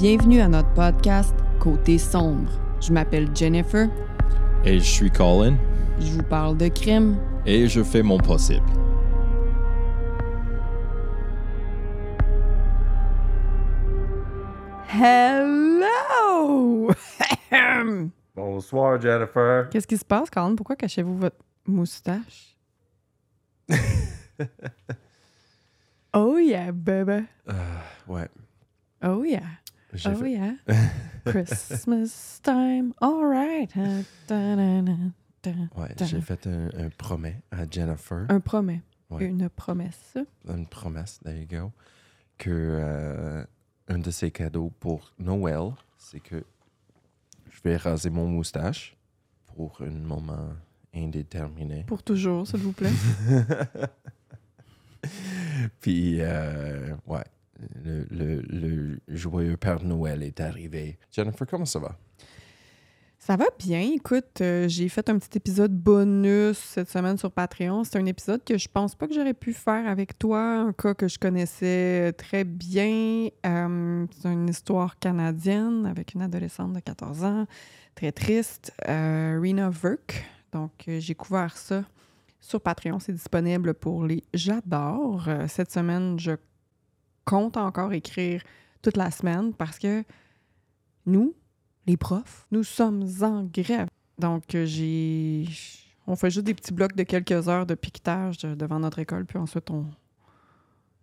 Bienvenue 0.00 0.40
à 0.40 0.48
notre 0.48 0.72
podcast 0.72 1.34
Côté 1.58 1.98
sombre. 1.98 2.50
Je 2.80 2.90
m'appelle 2.90 3.28
Jennifer. 3.36 3.86
Et 4.64 4.78
je 4.78 4.84
suis 4.84 5.10
Colin. 5.10 5.58
Je 5.98 6.12
vous 6.12 6.22
parle 6.22 6.56
de 6.56 6.68
crime. 6.68 7.18
Et 7.44 7.68
je 7.68 7.82
fais 7.82 8.02
mon 8.02 8.16
possible. 8.16 8.64
Hello! 14.88 16.90
Bonsoir, 18.34 18.98
Jennifer. 19.02 19.68
Qu'est-ce 19.68 19.86
qui 19.86 19.98
se 19.98 20.04
passe, 20.06 20.30
Colin? 20.30 20.54
Pourquoi 20.54 20.76
cachez-vous 20.76 21.18
votre 21.18 21.44
moustache? 21.66 22.56
oh 26.14 26.38
yeah, 26.38 26.72
baby. 26.72 27.26
Euh, 27.50 27.52
ouais. 28.08 28.28
Oh 29.02 29.24
yeah. 29.24 29.40
Oh 29.92 30.14
fait- 30.14 30.30
yeah. 30.30 30.54
Christmas 31.24 32.40
time. 32.42 32.92
All 33.00 33.24
right. 33.24 33.70
Ouais, 35.76 35.94
j'ai 36.06 36.20
fait 36.20 36.46
un, 36.46 36.68
un 36.78 36.88
promet 36.90 37.42
à 37.50 37.68
Jennifer. 37.68 38.26
Un 38.28 38.40
promet. 38.40 38.82
Ouais. 39.10 39.24
Une 39.24 39.48
promesse. 39.48 40.16
Une 40.48 40.66
promesse, 40.66 41.18
there 41.24 41.36
you 41.36 41.46
go. 41.46 41.72
Que 42.38 42.50
euh, 42.50 43.44
un 43.88 43.98
de 43.98 44.10
ses 44.10 44.30
cadeaux 44.30 44.72
pour 44.80 45.12
Noël, 45.18 45.72
c'est 45.98 46.20
que 46.20 46.44
je 47.50 47.60
vais 47.64 47.76
raser 47.76 48.10
mon 48.10 48.28
moustache 48.28 48.96
pour 49.46 49.80
un 49.82 49.90
moment 49.90 50.50
indéterminé. 50.94 51.84
Pour 51.86 52.02
toujours, 52.02 52.46
s'il 52.46 52.60
vous 52.60 52.72
plaît. 52.72 52.92
Puis, 55.80 56.18
euh, 56.20 56.94
ouais, 57.06 57.24
le, 57.84 58.98
joyeux 59.08 59.56
Père 59.56 59.82
Noël 59.82 60.22
est 60.22 60.40
arrivé. 60.40 60.98
Jennifer, 61.10 61.46
comment 61.46 61.64
ça 61.64 61.78
va? 61.78 61.96
Ça 63.18 63.36
va 63.36 63.44
bien. 63.58 63.82
Écoute, 63.82 64.40
euh, 64.40 64.66
j'ai 64.66 64.88
fait 64.88 65.10
un 65.10 65.18
petit 65.18 65.36
épisode 65.36 65.76
bonus 65.76 66.56
cette 66.56 66.88
semaine 66.88 67.18
sur 67.18 67.30
Patreon. 67.30 67.84
C'est 67.84 67.98
un 67.98 68.06
épisode 68.06 68.42
que 68.42 68.56
je 68.56 68.66
pense 68.66 68.94
pas 68.94 69.06
que 69.06 69.14
j'aurais 69.14 69.34
pu 69.34 69.52
faire 69.52 69.86
avec 69.86 70.18
toi, 70.18 70.40
un 70.40 70.72
cas 70.72 70.94
que 70.94 71.06
je 71.06 71.18
connaissais 71.18 72.14
très 72.14 72.44
bien. 72.44 73.28
Euh, 73.44 74.06
c'est 74.10 74.32
une 74.32 74.48
histoire 74.48 74.98
canadienne 74.98 75.84
avec 75.84 76.14
une 76.14 76.22
adolescente 76.22 76.72
de 76.72 76.80
14 76.80 77.24
ans, 77.24 77.46
très 77.94 78.10
triste, 78.10 78.72
euh, 78.88 79.38
Rena 79.38 79.68
Verk. 79.68 80.24
Donc, 80.52 80.72
j'ai 80.86 81.14
couvert 81.14 81.54
ça 81.58 81.84
sur 82.40 82.62
Patreon. 82.62 83.00
C'est 83.00 83.12
disponible 83.12 83.74
pour 83.74 84.06
les 84.06 84.24
J'adore. 84.32 85.28
Cette 85.46 85.70
semaine, 85.70 86.18
je 86.18 86.32
compte 87.24 87.56
encore 87.56 87.92
écrire 87.92 88.42
toute 88.82 88.96
la 88.96 89.10
semaine 89.10 89.52
parce 89.54 89.78
que 89.78 90.04
nous, 91.06 91.34
les 91.86 91.96
profs, 91.96 92.46
nous 92.50 92.64
sommes 92.64 93.04
en 93.22 93.44
grève. 93.44 93.88
Donc, 94.18 94.54
euh, 94.54 94.66
j'ai. 94.66 95.46
On 96.06 96.16
fait 96.16 96.30
juste 96.30 96.46
des 96.46 96.54
petits 96.54 96.72
blocs 96.72 96.94
de 96.94 97.02
quelques 97.02 97.48
heures 97.48 97.66
de 97.66 97.74
piquetage 97.74 98.38
devant 98.38 98.80
notre 98.80 98.98
école, 98.98 99.24
puis 99.24 99.38
ensuite, 99.38 99.70
on. 99.70 99.86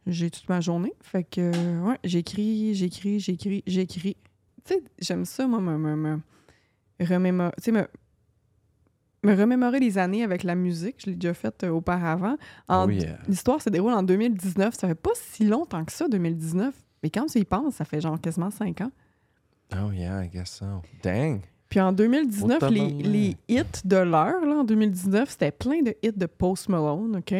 J'ai 0.05 0.31
toute 0.31 0.47
ma 0.47 0.61
journée. 0.61 0.93
Fait 1.01 1.23
que, 1.23 1.81
ouais, 1.81 1.97
j'écris, 2.03 2.73
j'écris, 2.75 3.19
j'écris, 3.19 3.63
j'écris. 3.67 4.15
Tu 4.63 4.75
sais, 4.75 4.83
j'aime 4.99 5.25
ça, 5.25 5.47
moi, 5.47 5.59
me, 5.59 5.77
me, 5.77 5.95
me. 5.95 6.19
Tu 6.99 7.05
sais, 7.59 7.71
me, 7.71 7.87
me 9.27 9.35
remémorer 9.39 9.79
les 9.79 9.97
années 9.97 10.23
avec 10.23 10.43
la 10.43 10.55
musique. 10.55 10.95
Je 11.03 11.07
l'ai 11.11 11.15
déjà 11.15 11.33
fait 11.33 11.63
euh, 11.63 11.69
auparavant. 11.69 12.37
Oh 12.69 12.87
yeah. 12.89 13.17
L'histoire 13.27 13.61
se 13.61 13.69
déroule 13.69 13.93
en 13.93 14.03
2019. 14.03 14.73
Ça 14.75 14.87
fait 14.87 14.95
pas 14.95 15.11
si 15.15 15.45
longtemps 15.45 15.83
que 15.85 15.91
ça, 15.91 16.07
2019. 16.07 16.73
Mais 17.03 17.09
quand 17.09 17.25
tu 17.25 17.39
y 17.39 17.45
penses, 17.45 17.75
ça 17.75 17.85
fait 17.85 18.01
genre 18.01 18.19
quasiment 18.19 18.49
cinq 18.51 18.81
ans. 18.81 18.91
Oh 19.73 19.91
yeah, 19.91 20.23
I 20.23 20.29
guess 20.29 20.49
so. 20.49 20.65
Dang! 21.03 21.41
Puis 21.69 21.81
en 21.81 21.91
2019, 21.91 22.59
Oh, 22.61 22.67
les, 22.69 22.79
tabarnak. 22.79 23.05
les 23.05 23.35
hits 23.49 23.63
de 23.83 23.97
l'heure, 23.97 24.45
là, 24.45 24.55
en 24.59 24.63
2019, 24.63 25.29
c'était 25.29 25.51
plein 25.51 25.81
de 25.81 25.93
hits 26.01 26.13
de 26.15 26.25
Post 26.25 26.69
Malone, 26.69 27.17
OK? 27.17 27.33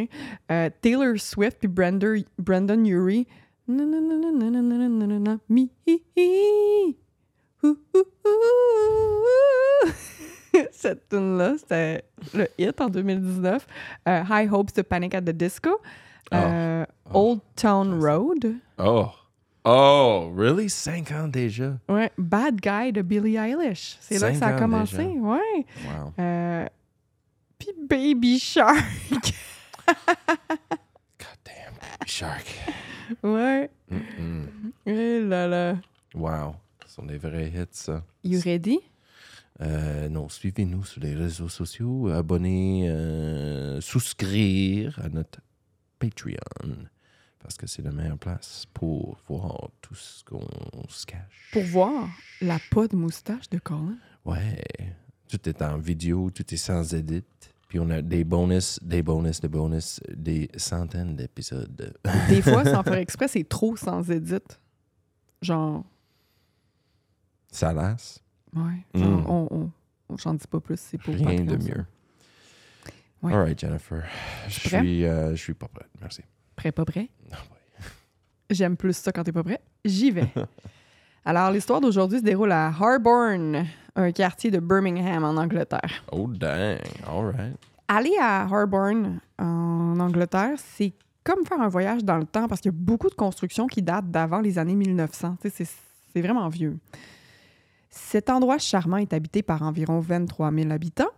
Euh, 0.51 0.69
Taylor 0.81 1.17
Swift 1.17 1.57
puis 1.59 1.69
Brandon, 1.69 2.21
Brandon 2.37 2.83
Urie. 2.83 3.25
cette 10.71 11.09
tune-là, 11.09 11.55
c'était 11.57 12.03
le 12.33 12.47
hit 12.57 12.79
en 12.81 12.89
2019. 12.89 13.67
Euh, 14.07 14.23
High 14.29 14.51
Hopes 14.51 14.73
de 14.75 14.81
Panic 14.81 15.15
at 15.15 15.21
the 15.21 15.31
Disco. 15.31 15.81
Ah. 16.31 16.43
Euh, 16.43 16.85
ah. 17.05 17.17
Old 17.17 17.39
Town 17.55 17.99
Road. 18.03 18.55
Oh. 18.77 19.09
Oh, 19.65 20.31
really? 20.33 20.69
Cinq 20.69 21.11
ans 21.11 21.27
déjà? 21.27 21.77
Ouais. 21.89 22.11
Bad 22.17 22.61
Guy 22.61 22.93
de 22.93 23.01
Billie 23.01 23.35
Eilish. 23.35 23.97
C'est 23.99 24.17
là 24.19 24.31
que 24.31 24.37
ça 24.37 24.47
a 24.47 24.53
commencé. 24.53 25.03
Ouais. 25.03 25.65
Wow. 25.85 26.13
Euh, 26.19 26.65
Puis 27.59 27.73
Baby 27.77 28.39
Shark. 28.39 28.77
God 29.87 31.37
damn, 31.43 31.73
Baby 31.73 32.07
Shark. 32.07 32.45
Ouais. 33.23 33.69
Mm 33.89 34.67
là 35.29 35.47
là. 35.47 35.75
Wow. 36.13 36.55
Ce 36.85 36.95
sont 36.95 37.05
des 37.05 37.17
vrais 37.17 37.47
hits, 37.47 37.65
ça. 37.71 38.03
You 38.23 38.39
ready? 38.43 38.79
Euh, 39.61 40.07
non, 40.09 40.29
suivez-nous 40.29 40.85
sur 40.85 41.01
les 41.01 41.15
réseaux 41.15 41.49
sociaux, 41.49 42.09
abonnez, 42.09 42.89
euh, 42.89 43.81
souscrire 43.81 44.99
à 45.03 45.09
notre 45.09 45.39
Patreon. 45.99 46.37
Parce 47.39 47.55
que 47.55 47.65
c'est 47.65 47.81
la 47.81 47.91
meilleure 47.91 48.17
place 48.17 48.65
pour 48.73 49.17
voir 49.27 49.69
tout 49.81 49.95
ce 49.95 50.23
qu'on 50.23 50.45
se 50.89 51.05
cache. 51.05 51.49
Pour 51.53 51.63
voir 51.63 52.07
la 52.41 52.59
pas 52.71 52.87
de 52.87 52.95
moustache 52.95 53.49
de 53.49 53.57
Colin. 53.57 53.97
Ouais. 54.25 54.61
Tout 55.29 55.47
est 55.47 55.61
en 55.61 55.77
vidéo, 55.77 56.29
tout 56.29 56.53
est 56.53 56.57
sans 56.57 56.93
edit. 56.93 57.23
Puis 57.67 57.79
on 57.79 57.89
a 57.89 58.01
des 58.01 58.23
bonus, 58.23 58.79
des 58.81 59.01
bonus, 59.01 59.41
des 59.41 59.47
bonus, 59.47 59.99
des 60.15 60.49
centaines 60.55 61.15
d'épisodes. 61.15 61.97
Des 62.29 62.41
fois, 62.41 62.63
sans 62.63 62.81
faire 62.81 62.93
exprès, 62.93 63.27
c'est 63.27 63.47
trop 63.47 63.75
sans 63.75 64.09
edit. 64.09 64.35
Genre, 65.41 65.83
Ça 67.51 67.73
lasse. 67.73 68.21
Ouais. 68.55 68.85
Mm. 68.99 69.03
On, 69.27 69.47
on, 69.51 69.71
on- 70.09 70.17
j'en 70.17 70.33
dis 70.33 70.47
pas 70.47 70.59
plus, 70.59 70.79
c'est 70.79 70.97
pour 70.97 71.13
Rien 71.15 71.43
de 71.43 71.55
mieux. 71.57 71.85
Ouais. 73.21 73.33
All 73.33 73.39
right, 73.43 73.59
Jennifer. 73.59 74.03
Je 74.47 74.59
suis, 74.69 75.05
euh, 75.05 75.31
je 75.31 75.41
suis 75.41 75.53
pas 75.53 75.67
prête. 75.67 75.89
Merci. 75.99 76.21
Prêt, 76.55 76.71
pas 76.71 76.85
prêt? 76.85 77.09
Ah 77.31 77.35
ouais. 77.51 77.85
J'aime 78.49 78.77
plus 78.77 78.95
ça 78.95 79.11
quand 79.11 79.23
t'es 79.23 79.31
pas 79.33 79.43
prêt. 79.43 79.59
J'y 79.83 80.11
vais. 80.11 80.27
Alors, 81.25 81.51
l'histoire 81.51 81.81
d'aujourd'hui 81.81 82.19
se 82.19 82.23
déroule 82.23 82.51
à 82.53 82.67
Harborne, 82.67 83.65
un 83.95 84.11
quartier 84.13 84.49
de 84.51 84.59
Birmingham, 84.59 85.23
en 85.25 85.35
Angleterre. 85.35 86.03
Oh, 86.13 86.27
dang. 86.27 86.77
All 87.05 87.25
right. 87.35 87.57
Aller 87.89 88.15
à 88.21 88.43
Harborne, 88.43 89.19
en 89.37 89.99
Angleterre, 89.99 90.53
c'est 90.57 90.93
comme 91.25 91.45
faire 91.45 91.59
un 91.59 91.67
voyage 91.67 92.05
dans 92.05 92.17
le 92.17 92.25
temps 92.25 92.47
parce 92.47 92.61
qu'il 92.61 92.71
y 92.71 92.75
a 92.75 92.77
beaucoup 92.77 93.09
de 93.09 93.15
constructions 93.15 93.67
qui 93.67 93.81
datent 93.81 94.09
d'avant 94.09 94.39
les 94.39 94.57
années 94.57 94.75
1900. 94.75 95.37
Tu 95.41 95.49
sais, 95.49 95.65
C'est 95.65 95.69
c'est 96.13 96.21
vraiment 96.21 96.47
vieux. 96.47 96.77
Cet 97.97 98.29
endroit 98.29 98.57
charmant 98.59 98.97
est 98.97 99.11
habité 99.13 99.41
par 99.41 99.63
environ 99.63 99.99
23 99.99 100.51
000 100.51 100.71
habitants. 100.71 101.09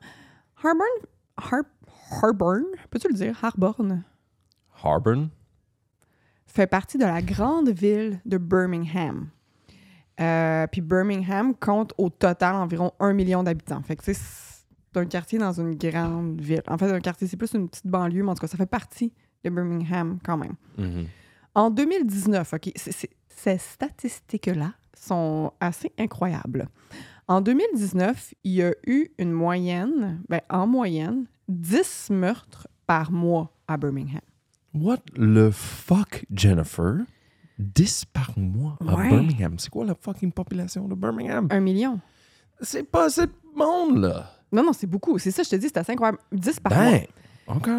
Harborne, 0.64 0.88
Har- 1.38 2.24
Harborne, 2.24 2.64
peux-tu 2.90 3.08
le 3.10 3.14
dire? 3.14 3.38
Harborne 3.44 4.04
Harborne? 4.84 5.30
fait 6.48 6.66
partie 6.68 6.98
de 6.98 7.04
la 7.06 7.22
grande 7.22 7.70
ville 7.70 8.20
de 8.26 8.38
Birmingham. 8.38 9.30
Euh, 10.20 10.66
puis 10.68 10.82
Birmingham 10.82 11.54
compte 11.56 11.94
au 11.98 12.10
total 12.10 12.56
environ 12.56 12.92
un 13.00 13.14
million 13.14 13.44
d'habitants. 13.44 13.82
Fait 13.84 13.96
que 13.96 14.04
c'est 14.04 14.18
un 14.96 15.06
quartier 15.06 15.38
dans 15.38 15.54
une 15.54 15.76
grande 15.76 16.42
ville. 16.42 16.64
En 16.68 16.78
fait, 16.78 16.92
un 16.92 17.00
quartier, 17.02 17.28
c'est 17.28 17.38
plus 17.38 17.54
une 17.54 17.70
petite 17.70 17.86
banlieue, 17.88 18.24
mais 18.24 18.32
en 18.32 18.36
tout 18.36 18.42
cas, 18.42 18.48
ça 18.48 18.58
fait 18.58 18.66
partie 18.66 19.14
de 19.44 19.50
Birmingham 19.52 20.18
quand 20.24 20.38
même. 20.38 20.56
Mhm. 20.78 21.06
En 21.56 21.70
2019, 21.70 22.54
OK, 22.54 22.72
ces 22.76 23.58
statistiques-là 23.58 24.74
sont 25.00 25.52
assez 25.60 25.92
incroyables. 25.98 26.68
En 27.28 27.42
2019, 27.42 28.34
il 28.44 28.52
y 28.54 28.64
a 28.64 28.74
eu 28.88 29.10
une 29.18 29.32
moyenne, 29.32 30.22
ben, 30.30 30.42
en 30.50 30.66
moyenne, 30.68 31.26
10 31.48 32.10
meurtres 32.12 32.68
par 32.88 33.12
mois 33.12 33.54
à 33.68 33.78
Birmingham. 33.78 34.22
What 34.74 34.98
the 35.16 35.50
fuck, 35.52 36.26
Jennifer? 36.34 36.98
10 37.60 38.06
par 38.06 38.32
mois 38.38 38.78
à 38.88 38.96
Ouais. 38.96 39.10
Birmingham. 39.10 39.60
C'est 39.60 39.70
quoi 39.70 39.86
la 39.86 39.96
fucking 39.96 40.32
population 40.32 40.88
de 40.88 40.96
Birmingham? 40.96 41.48
Un 41.52 41.60
million. 41.60 42.00
C'est 42.62 42.84
pas 42.84 43.06
assez 43.06 43.28
de 43.28 43.32
monde, 43.56 43.98
là. 43.98 44.32
Non, 44.52 44.64
non, 44.64 44.74
c'est 44.74 44.88
beaucoup. 44.88 45.18
C'est 45.20 45.32
ça, 45.32 45.44
je 45.44 45.50
te 45.50 45.56
dis, 45.56 45.68
c'est 45.68 45.78
assez 45.78 45.92
incroyable. 45.92 46.20
10 46.32 46.60
par 46.60 46.74
mois. 46.74 46.92
Dang. 46.92 47.58
OK. 47.58 47.70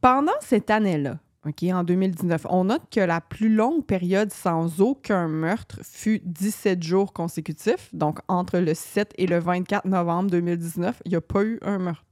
Pendant 0.00 0.32
cette 0.40 0.70
année-là, 0.70 1.18
OK, 1.46 1.62
en 1.64 1.84
2019, 1.84 2.46
on 2.48 2.64
note 2.64 2.82
que 2.90 3.00
la 3.00 3.20
plus 3.20 3.54
longue 3.54 3.84
période 3.84 4.32
sans 4.32 4.80
aucun 4.80 5.28
meurtre 5.28 5.80
fut 5.82 6.20
17 6.24 6.82
jours 6.82 7.12
consécutifs. 7.12 7.90
Donc, 7.94 8.20
entre 8.28 8.58
le 8.58 8.72
7 8.72 9.12
et 9.18 9.26
le 9.26 9.38
24 9.38 9.84
novembre 9.86 10.30
2019, 10.30 11.02
il 11.04 11.10
n'y 11.10 11.16
a 11.16 11.20
pas 11.20 11.44
eu 11.44 11.58
un 11.62 11.78
meurtre. 11.78 12.04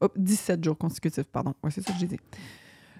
Hop, 0.00 0.12
17 0.16 0.62
jours 0.64 0.78
consécutifs, 0.78 1.26
pardon. 1.26 1.52
Ouais, 1.64 1.70
c'est 1.70 1.82
ça 1.82 1.92
que 1.92 1.98
j'ai 1.98 2.06
dit. 2.06 2.20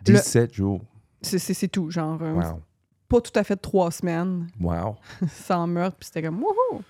Le- 0.09 0.15
17 0.15 0.53
jours. 0.55 0.81
C'est 1.23 1.69
tout, 1.69 1.91
genre. 1.91 2.19
euh, 2.21 2.33
Wow. 2.35 2.61
pas 3.09 3.21
tout 3.21 3.39
à 3.39 3.45
fait 3.45 3.57
trois 3.57 3.91
semaines 3.91 4.49
Wow. 4.61 4.97
sans 5.29 5.67
meurtre, 5.67 5.97
puis 5.99 6.07
c'était 6.07 6.23
comme 6.23 6.43
wouhou! 6.43 6.83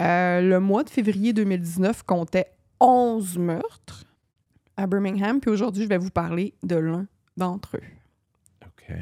Euh, 0.00 0.40
le 0.42 0.60
mois 0.60 0.84
de 0.84 0.90
février 0.90 1.32
2019 1.32 2.02
comptait 2.02 2.52
11 2.80 3.38
meurtres 3.38 4.04
à 4.76 4.86
Birmingham, 4.86 5.40
puis 5.40 5.50
aujourd'hui, 5.50 5.84
je 5.84 5.88
vais 5.88 5.96
vous 5.98 6.10
parler 6.10 6.52
de 6.62 6.76
l'un 6.76 7.06
d'entre 7.36 7.76
eux. 7.76 8.64
OK. 8.64 8.94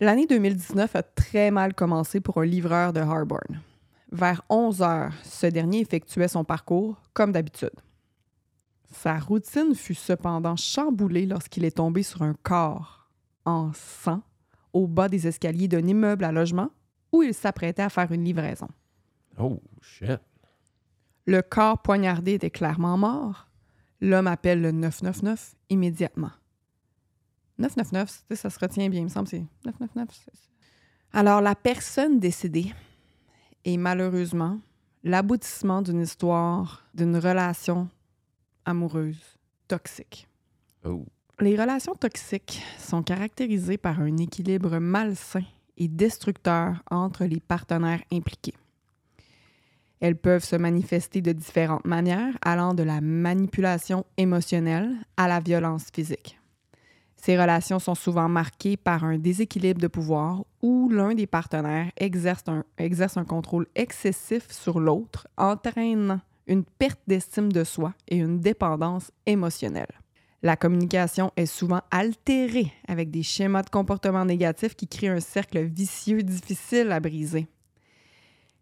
L'année 0.00 0.26
2019 0.26 0.96
a 0.96 1.02
très 1.02 1.50
mal 1.50 1.74
commencé 1.74 2.20
pour 2.20 2.38
un 2.38 2.46
livreur 2.46 2.92
de 2.92 3.00
Harborne. 3.00 3.60
Vers 4.12 4.42
11 4.48 4.82
heures, 4.82 5.12
ce 5.22 5.46
dernier 5.46 5.80
effectuait 5.80 6.28
son 6.28 6.44
parcours 6.44 7.00
comme 7.12 7.32
d'habitude. 7.32 7.70
Sa 8.92 9.18
routine 9.18 9.74
fut 9.74 9.94
cependant 9.94 10.56
chamboulée 10.56 11.26
lorsqu'il 11.26 11.64
est 11.64 11.76
tombé 11.76 12.02
sur 12.02 12.22
un 12.22 12.34
corps 12.42 13.08
en 13.44 13.72
sang 13.72 14.22
au 14.72 14.86
bas 14.86 15.08
des 15.08 15.26
escaliers 15.26 15.68
d'un 15.68 15.86
immeuble 15.86 16.24
à 16.24 16.32
logement 16.32 16.70
où 17.12 17.22
il 17.22 17.34
s'apprêtait 17.34 17.82
à 17.82 17.88
faire 17.88 18.10
une 18.12 18.24
livraison. 18.24 18.68
Oh, 19.38 19.60
shit. 19.80 20.20
Le 21.26 21.42
corps 21.42 21.82
poignardé 21.82 22.34
était 22.34 22.50
clairement 22.50 22.96
mort. 22.96 23.48
L'homme 24.00 24.26
appelle 24.26 24.62
le 24.62 24.72
999 24.72 25.54
immédiatement. 25.68 26.30
999, 27.60 28.08
tu 28.10 28.16
sais, 28.28 28.36
ça 28.36 28.50
se 28.50 28.58
retient 28.58 28.88
bien, 28.88 29.00
il 29.00 29.04
me 29.04 29.08
semble, 29.08 29.28
c'est 29.28 29.44
999. 29.64 30.08
c'est- 30.12 30.30
c'est- 30.34 30.48
Alors, 31.12 31.40
la 31.40 31.54
personne 31.54 32.18
décédée 32.18 32.72
est 33.64 33.76
malheureusement 33.76 34.58
l'aboutissement 35.04 35.82
d'une 35.82 36.00
histoire, 36.00 36.84
d'une 36.94 37.16
relation 37.16 37.88
amoureuse 38.64 39.20
toxique. 39.68 40.28
Oh. 40.84 41.04
Les 41.40 41.56
relations 41.56 41.94
toxiques 41.94 42.62
sont 42.78 43.02
caractérisées 43.02 43.78
par 43.78 44.00
un 44.00 44.16
équilibre 44.18 44.78
malsain 44.78 45.44
et 45.78 45.88
destructeur 45.88 46.82
entre 46.90 47.24
les 47.24 47.40
partenaires 47.40 48.02
impliqués. 48.12 48.54
Elles 50.00 50.16
peuvent 50.16 50.44
se 50.44 50.56
manifester 50.56 51.20
de 51.20 51.32
différentes 51.32 51.84
manières, 51.84 52.34
allant 52.42 52.72
de 52.74 52.82
la 52.82 53.00
manipulation 53.02 54.04
émotionnelle 54.16 54.96
à 55.16 55.28
la 55.28 55.40
violence 55.40 55.88
physique. 55.92 56.39
Ces 57.20 57.38
relations 57.38 57.78
sont 57.78 57.94
souvent 57.94 58.28
marquées 58.30 58.78
par 58.78 59.04
un 59.04 59.18
déséquilibre 59.18 59.80
de 59.80 59.88
pouvoir 59.88 60.44
où 60.62 60.88
l'un 60.88 61.14
des 61.14 61.26
partenaires 61.26 61.90
exerce 61.98 62.44
un, 62.46 62.64
exerce 62.78 63.18
un 63.18 63.26
contrôle 63.26 63.66
excessif 63.74 64.50
sur 64.50 64.80
l'autre, 64.80 65.28
entraînant 65.36 66.20
une 66.46 66.64
perte 66.64 67.00
d'estime 67.06 67.52
de 67.52 67.62
soi 67.62 67.92
et 68.08 68.16
une 68.16 68.40
dépendance 68.40 69.10
émotionnelle. 69.26 70.00
La 70.42 70.56
communication 70.56 71.30
est 71.36 71.44
souvent 71.44 71.82
altérée 71.90 72.72
avec 72.88 73.10
des 73.10 73.22
schémas 73.22 73.62
de 73.62 73.68
comportement 73.68 74.24
négatifs 74.24 74.74
qui 74.74 74.88
créent 74.88 75.08
un 75.08 75.20
cercle 75.20 75.62
vicieux 75.62 76.22
difficile 76.22 76.90
à 76.90 77.00
briser. 77.00 77.46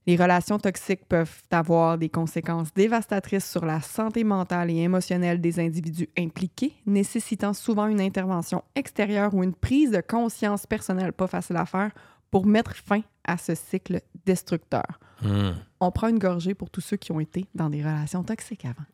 Les 0.09 0.17
relations 0.17 0.59
toxiques 0.59 1.05
peuvent 1.07 1.43
avoir 1.51 1.99
des 1.99 2.09
conséquences 2.09 2.73
dévastatrices 2.73 3.45
sur 3.45 3.67
la 3.67 3.83
santé 3.83 4.25
mentale 4.25 4.71
et 4.71 4.77
émotionnelle 4.77 5.39
des 5.39 5.61
individus 5.61 6.09
impliqués, 6.17 6.73
nécessitant 6.87 7.53
souvent 7.53 7.89
une 7.89 8.01
intervention 8.01 8.65
extérieure 8.75 9.35
ou 9.35 9.45
une 9.45 9.53
prise 9.53 9.91
de 9.91 10.01
conscience 10.01 10.65
personnelle 10.65 11.13
pas 11.13 11.27
facile 11.27 11.59
à 11.59 11.67
faire 11.67 11.91
pour 12.31 12.47
mettre 12.47 12.75
fin 12.75 13.03
à 13.25 13.37
ce 13.37 13.55
cycle 13.55 14.01
destructeur. 14.25 14.99
Hmm. 15.21 15.51
On 15.79 15.91
prend 15.91 16.09
une 16.09 16.19
gorgée 16.19 16.55
pour 16.55 16.71
tous 16.71 16.81
ceux 16.81 16.97
qui 16.97 17.13
ont 17.13 17.21
été 17.21 17.45
dans 17.55 17.69
des 17.69 17.83
relations 17.83 18.25
toxiques 18.25 18.65
avant. 18.65 18.87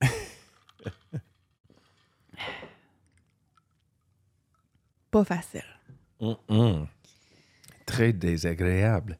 Pas 5.10 5.24
facile. 5.24 5.60
Mm, 6.22 6.32
mm. 6.48 6.86
Très 7.88 8.12
désagréable. 8.12 9.18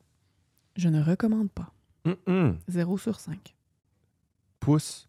Je 0.77 0.91
ne 0.91 1.03
recommande 1.03 1.51
pas. 1.51 1.73
Mm, 2.05 2.33
mm. 2.33 2.59
0 2.69 2.99
sur 2.99 3.19
5. 3.19 3.57
Pouce 4.61 5.09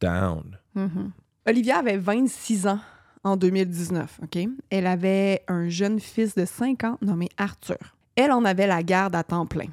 down. 0.00 0.56
Mhm. 0.74 1.10
Olivia 1.46 1.78
avait 1.78 1.96
26 1.96 2.68
ans 2.68 2.78
en 3.24 3.36
2019, 3.36 4.20
OK? 4.22 4.38
Elle 4.70 4.86
avait 4.86 5.42
un 5.48 5.68
jeune 5.68 5.98
fils 5.98 6.36
de 6.36 6.44
5 6.44 6.84
ans 6.84 6.98
nommé 7.02 7.28
Arthur. 7.36 7.96
Elle 8.14 8.30
en 8.30 8.44
avait 8.44 8.68
la 8.68 8.84
garde 8.84 9.16
à 9.16 9.24
temps 9.24 9.46
plein. 9.46 9.68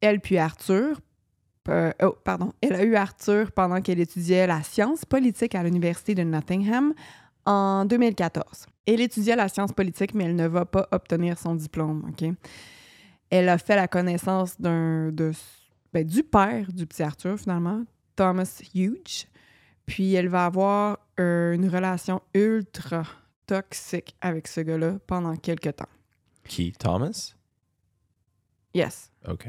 Elle 0.00 0.18
puis 0.18 0.36
Arthur, 0.36 1.00
euh, 1.68 1.92
oh, 2.02 2.16
pardon, 2.24 2.52
elle 2.62 2.74
a 2.74 2.82
eu 2.82 2.96
Arthur 2.96 3.52
pendant 3.52 3.80
qu'elle 3.80 4.00
étudiait 4.00 4.48
la 4.48 4.64
science 4.64 5.04
politique 5.04 5.54
à 5.54 5.62
l'Université 5.62 6.16
de 6.16 6.24
Nottingham 6.24 6.94
en 7.46 7.84
2014. 7.84 8.66
Elle 8.94 9.00
étudiait 9.00 9.36
la 9.36 9.48
science 9.48 9.72
politique, 9.72 10.14
mais 10.14 10.24
elle 10.24 10.36
ne 10.36 10.46
va 10.46 10.64
pas 10.64 10.88
obtenir 10.90 11.38
son 11.38 11.54
diplôme? 11.54 12.10
Elle 13.30 13.48
a 13.48 13.58
fait 13.58 13.76
la 13.76 13.86
connaissance 13.86 14.60
d'un, 14.60 15.12
de, 15.12 15.32
ben, 15.92 16.04
du 16.04 16.22
père 16.24 16.72
du 16.72 16.86
petit 16.86 17.02
Arthur, 17.02 17.38
finalement, 17.38 17.84
Thomas 18.16 18.60
Hughes. 18.74 19.26
Puis 19.86 20.14
elle 20.14 20.28
va 20.28 20.46
avoir 20.46 20.98
euh, 21.18 21.52
une 21.52 21.68
relation 21.68 22.20
ultra 22.34 23.04
toxique 23.46 24.16
avec 24.20 24.48
ce 24.48 24.60
gars-là 24.60 24.98
pendant 25.06 25.36
quelques 25.36 25.76
temps. 25.76 25.88
Qui? 26.44 26.72
Thomas? 26.72 27.34
Yes. 28.74 29.10
OK. 29.28 29.48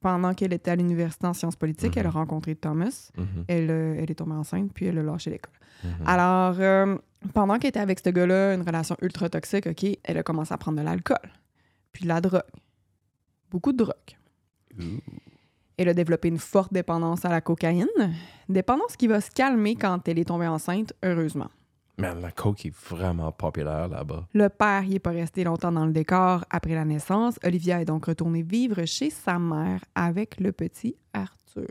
Pendant 0.00 0.34
qu'elle 0.34 0.52
était 0.52 0.72
à 0.72 0.76
l'université 0.76 1.26
en 1.26 1.32
sciences 1.32 1.54
politiques, 1.54 1.96
elle 1.96 2.06
a 2.06 2.10
rencontré 2.10 2.56
Thomas. 2.56 3.10
Mhm, 3.16 3.44
Elle, 3.46 3.70
euh, 3.70 3.94
elle 3.98 4.10
est 4.10 4.16
tombée 4.16 4.32
enceinte, 4.32 4.72
puis 4.74 4.86
elle 4.86 4.98
a 4.98 5.02
lâché 5.02 5.30
l'école. 5.30 5.54
Mhm. 5.84 6.06
Alors, 6.06 6.56
euh, 6.58 6.96
pendant 7.34 7.58
qu'elle 7.58 7.70
était 7.70 7.80
avec 7.80 8.00
ce 8.04 8.10
gars-là, 8.10 8.54
une 8.54 8.62
relation 8.62 8.96
ultra 9.02 9.28
toxique, 9.28 9.66
OK, 9.66 9.84
elle 10.02 10.18
a 10.18 10.22
commencé 10.22 10.52
à 10.52 10.58
prendre 10.58 10.78
de 10.78 10.84
l'alcool, 10.84 11.30
puis 11.92 12.04
de 12.04 12.08
la 12.08 12.20
drogue. 12.20 12.42
Beaucoup 13.50 13.72
de 13.72 13.78
drogue. 13.78 13.92
Elle 15.76 15.88
a 15.88 15.94
développé 15.94 16.28
une 16.28 16.38
forte 16.38 16.72
dépendance 16.72 17.24
à 17.24 17.28
la 17.28 17.40
cocaïne, 17.40 17.86
dépendance 18.48 18.96
qui 18.96 19.06
va 19.06 19.20
se 19.20 19.30
calmer 19.30 19.74
quand 19.74 20.06
elle 20.08 20.18
est 20.18 20.24
tombée 20.24 20.46
enceinte, 20.46 20.92
heureusement. 21.02 21.48
Man, 21.98 22.20
la 22.20 22.30
coke 22.30 22.64
est 22.64 22.74
vraiment 22.74 23.30
populaire 23.32 23.88
là-bas. 23.88 24.26
Le 24.32 24.48
père 24.48 24.82
n'y 24.82 24.94
est 24.94 24.98
pas 24.98 25.10
resté 25.10 25.44
longtemps 25.44 25.72
dans 25.72 25.84
le 25.84 25.92
décor 25.92 26.44
après 26.50 26.74
la 26.74 26.84
naissance. 26.84 27.38
Olivia 27.44 27.82
est 27.82 27.84
donc 27.84 28.06
retournée 28.06 28.42
vivre 28.42 28.84
chez 28.86 29.10
sa 29.10 29.38
mère 29.38 29.84
avec 29.94 30.40
le 30.40 30.52
petit 30.52 30.96
Arthur. 31.12 31.66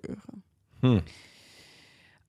Hmm. 0.83 0.99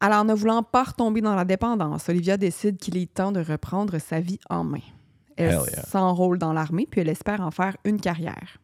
Alors, 0.02 0.24
ne 0.24 0.34
voulant 0.34 0.64
pas 0.64 0.82
retomber 0.82 1.20
dans 1.20 1.36
la 1.36 1.44
dépendance, 1.44 2.08
Olivia 2.08 2.36
décide 2.36 2.76
qu'il 2.76 2.96
est 2.96 3.14
temps 3.14 3.30
de 3.30 3.38
reprendre 3.38 3.98
sa 4.00 4.18
vie 4.18 4.40
en 4.50 4.64
main. 4.64 4.80
Elle 5.36 5.52
yeah. 5.52 5.82
s'enrôle 5.84 6.38
dans 6.38 6.52
l'armée, 6.52 6.88
puis 6.90 7.00
elle 7.00 7.08
espère 7.08 7.40
en 7.40 7.52
faire 7.52 7.76
une 7.84 8.00
carrière. 8.00 8.58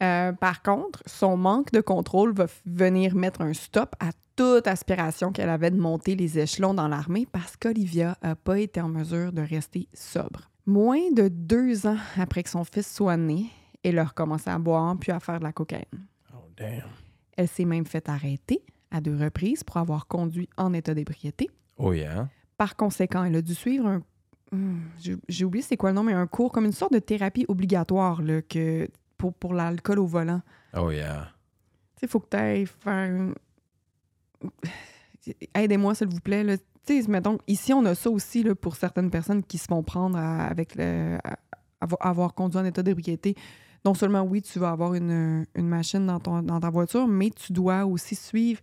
Euh, 0.00 0.32
par 0.32 0.62
contre, 0.62 1.02
son 1.06 1.36
manque 1.36 1.72
de 1.72 1.80
contrôle 1.80 2.32
va 2.32 2.46
venir 2.66 3.16
mettre 3.16 3.40
un 3.40 3.52
stop 3.52 3.96
à 3.98 4.10
toute 4.36 4.68
aspiration 4.68 5.32
qu'elle 5.32 5.48
avait 5.48 5.72
de 5.72 5.76
monter 5.76 6.14
les 6.14 6.38
échelons 6.38 6.72
dans 6.72 6.86
l'armée 6.86 7.26
parce 7.26 7.56
qu'Olivia 7.56 8.16
n'a 8.22 8.36
pas 8.36 8.60
été 8.60 8.80
en 8.80 8.88
mesure 8.88 9.32
de 9.32 9.42
rester 9.42 9.88
sobre. 9.92 10.52
Moins 10.66 11.10
de 11.10 11.26
deux 11.26 11.88
ans 11.88 11.98
après 12.16 12.44
que 12.44 12.50
son 12.50 12.62
fils 12.62 12.94
soit 12.94 13.16
né, 13.16 13.46
elle 13.82 13.98
a 13.98 14.04
recommencé 14.04 14.50
à 14.50 14.58
boire 14.60 14.96
puis 15.00 15.10
à 15.10 15.18
faire 15.18 15.40
de 15.40 15.44
la 15.44 15.52
cocaïne. 15.52 16.06
Oh, 16.32 16.48
damn. 16.56 16.82
Elle 17.36 17.48
s'est 17.48 17.64
même 17.64 17.86
fait 17.86 18.08
arrêter 18.08 18.62
à 18.94 19.00
deux 19.00 19.16
reprises 19.16 19.64
pour 19.64 19.76
avoir 19.78 20.06
conduit 20.06 20.48
en 20.56 20.72
état 20.72 20.94
d'ébriété. 20.94 21.50
Oh, 21.78 21.92
yeah. 21.92 22.28
Par 22.56 22.76
conséquent, 22.76 23.24
elle 23.24 23.36
a 23.36 23.42
dû 23.42 23.54
suivre 23.54 23.86
un. 23.86 24.02
Hmm, 24.52 24.80
J'ai 25.28 25.44
oublié 25.44 25.62
c'est 25.62 25.76
quoi 25.76 25.90
le 25.90 25.96
nom, 25.96 26.02
mais 26.04 26.12
un 26.12 26.26
cours 26.28 26.52
comme 26.52 26.64
une 26.64 26.72
sorte 26.72 26.92
de 26.92 27.00
thérapie 27.00 27.44
obligatoire 27.48 28.22
là, 28.22 28.40
que, 28.42 28.86
pour, 29.18 29.34
pour 29.34 29.52
l'alcool 29.54 29.98
au 29.98 30.06
volant. 30.06 30.40
Oh, 30.76 30.90
yeah. 30.90 31.28
Tu 31.96 32.00
sais, 32.00 32.06
faut 32.06 32.20
que 32.20 32.28
tu 32.30 32.36
ailles 32.36 32.66
faire. 32.66 33.10
une- 33.10 33.34
Aidez-moi, 35.54 35.94
s'il 35.94 36.08
vous 36.08 36.20
plaît. 36.20 36.44
Là. 36.44 36.56
Tu 36.86 37.02
sais, 37.02 37.08
mettons, 37.10 37.38
ici, 37.46 37.72
on 37.72 37.84
a 37.86 37.94
ça 37.94 38.10
aussi 38.10 38.42
là, 38.42 38.54
pour 38.54 38.76
certaines 38.76 39.10
personnes 39.10 39.42
qui 39.42 39.58
se 39.58 39.66
font 39.66 39.82
prendre 39.82 40.18
à- 40.18 40.44
avec 40.44 40.74
le, 40.76 41.18
à- 41.24 41.38
avoir 42.00 42.34
conduit 42.34 42.58
en 42.60 42.64
état 42.64 42.82
d'ébriété. 42.82 43.34
Non 43.84 43.94
seulement, 43.94 44.22
oui, 44.22 44.40
tu 44.42 44.58
vas 44.58 44.70
avoir 44.70 44.94
une, 44.94 45.44
une 45.54 45.68
machine 45.68 46.06
dans, 46.06 46.18
ton, 46.20 46.42
dans 46.42 46.58
ta 46.60 46.70
voiture, 46.70 47.06
mais 47.06 47.30
tu 47.30 47.52
dois 47.52 47.84
aussi 47.84 48.14
suivre. 48.14 48.60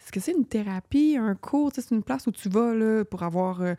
Est-ce 0.00 0.12
que 0.12 0.20
c'est 0.20 0.32
une 0.32 0.46
thérapie, 0.46 1.16
un 1.20 1.34
cours? 1.34 1.72
C'est 1.74 1.90
une 1.90 2.02
place 2.02 2.26
où 2.26 2.30
tu 2.30 2.48
vas 2.48 2.72
là, 2.74 3.04
pour 3.04 3.22
avoir 3.22 3.60
euh, 3.62 3.74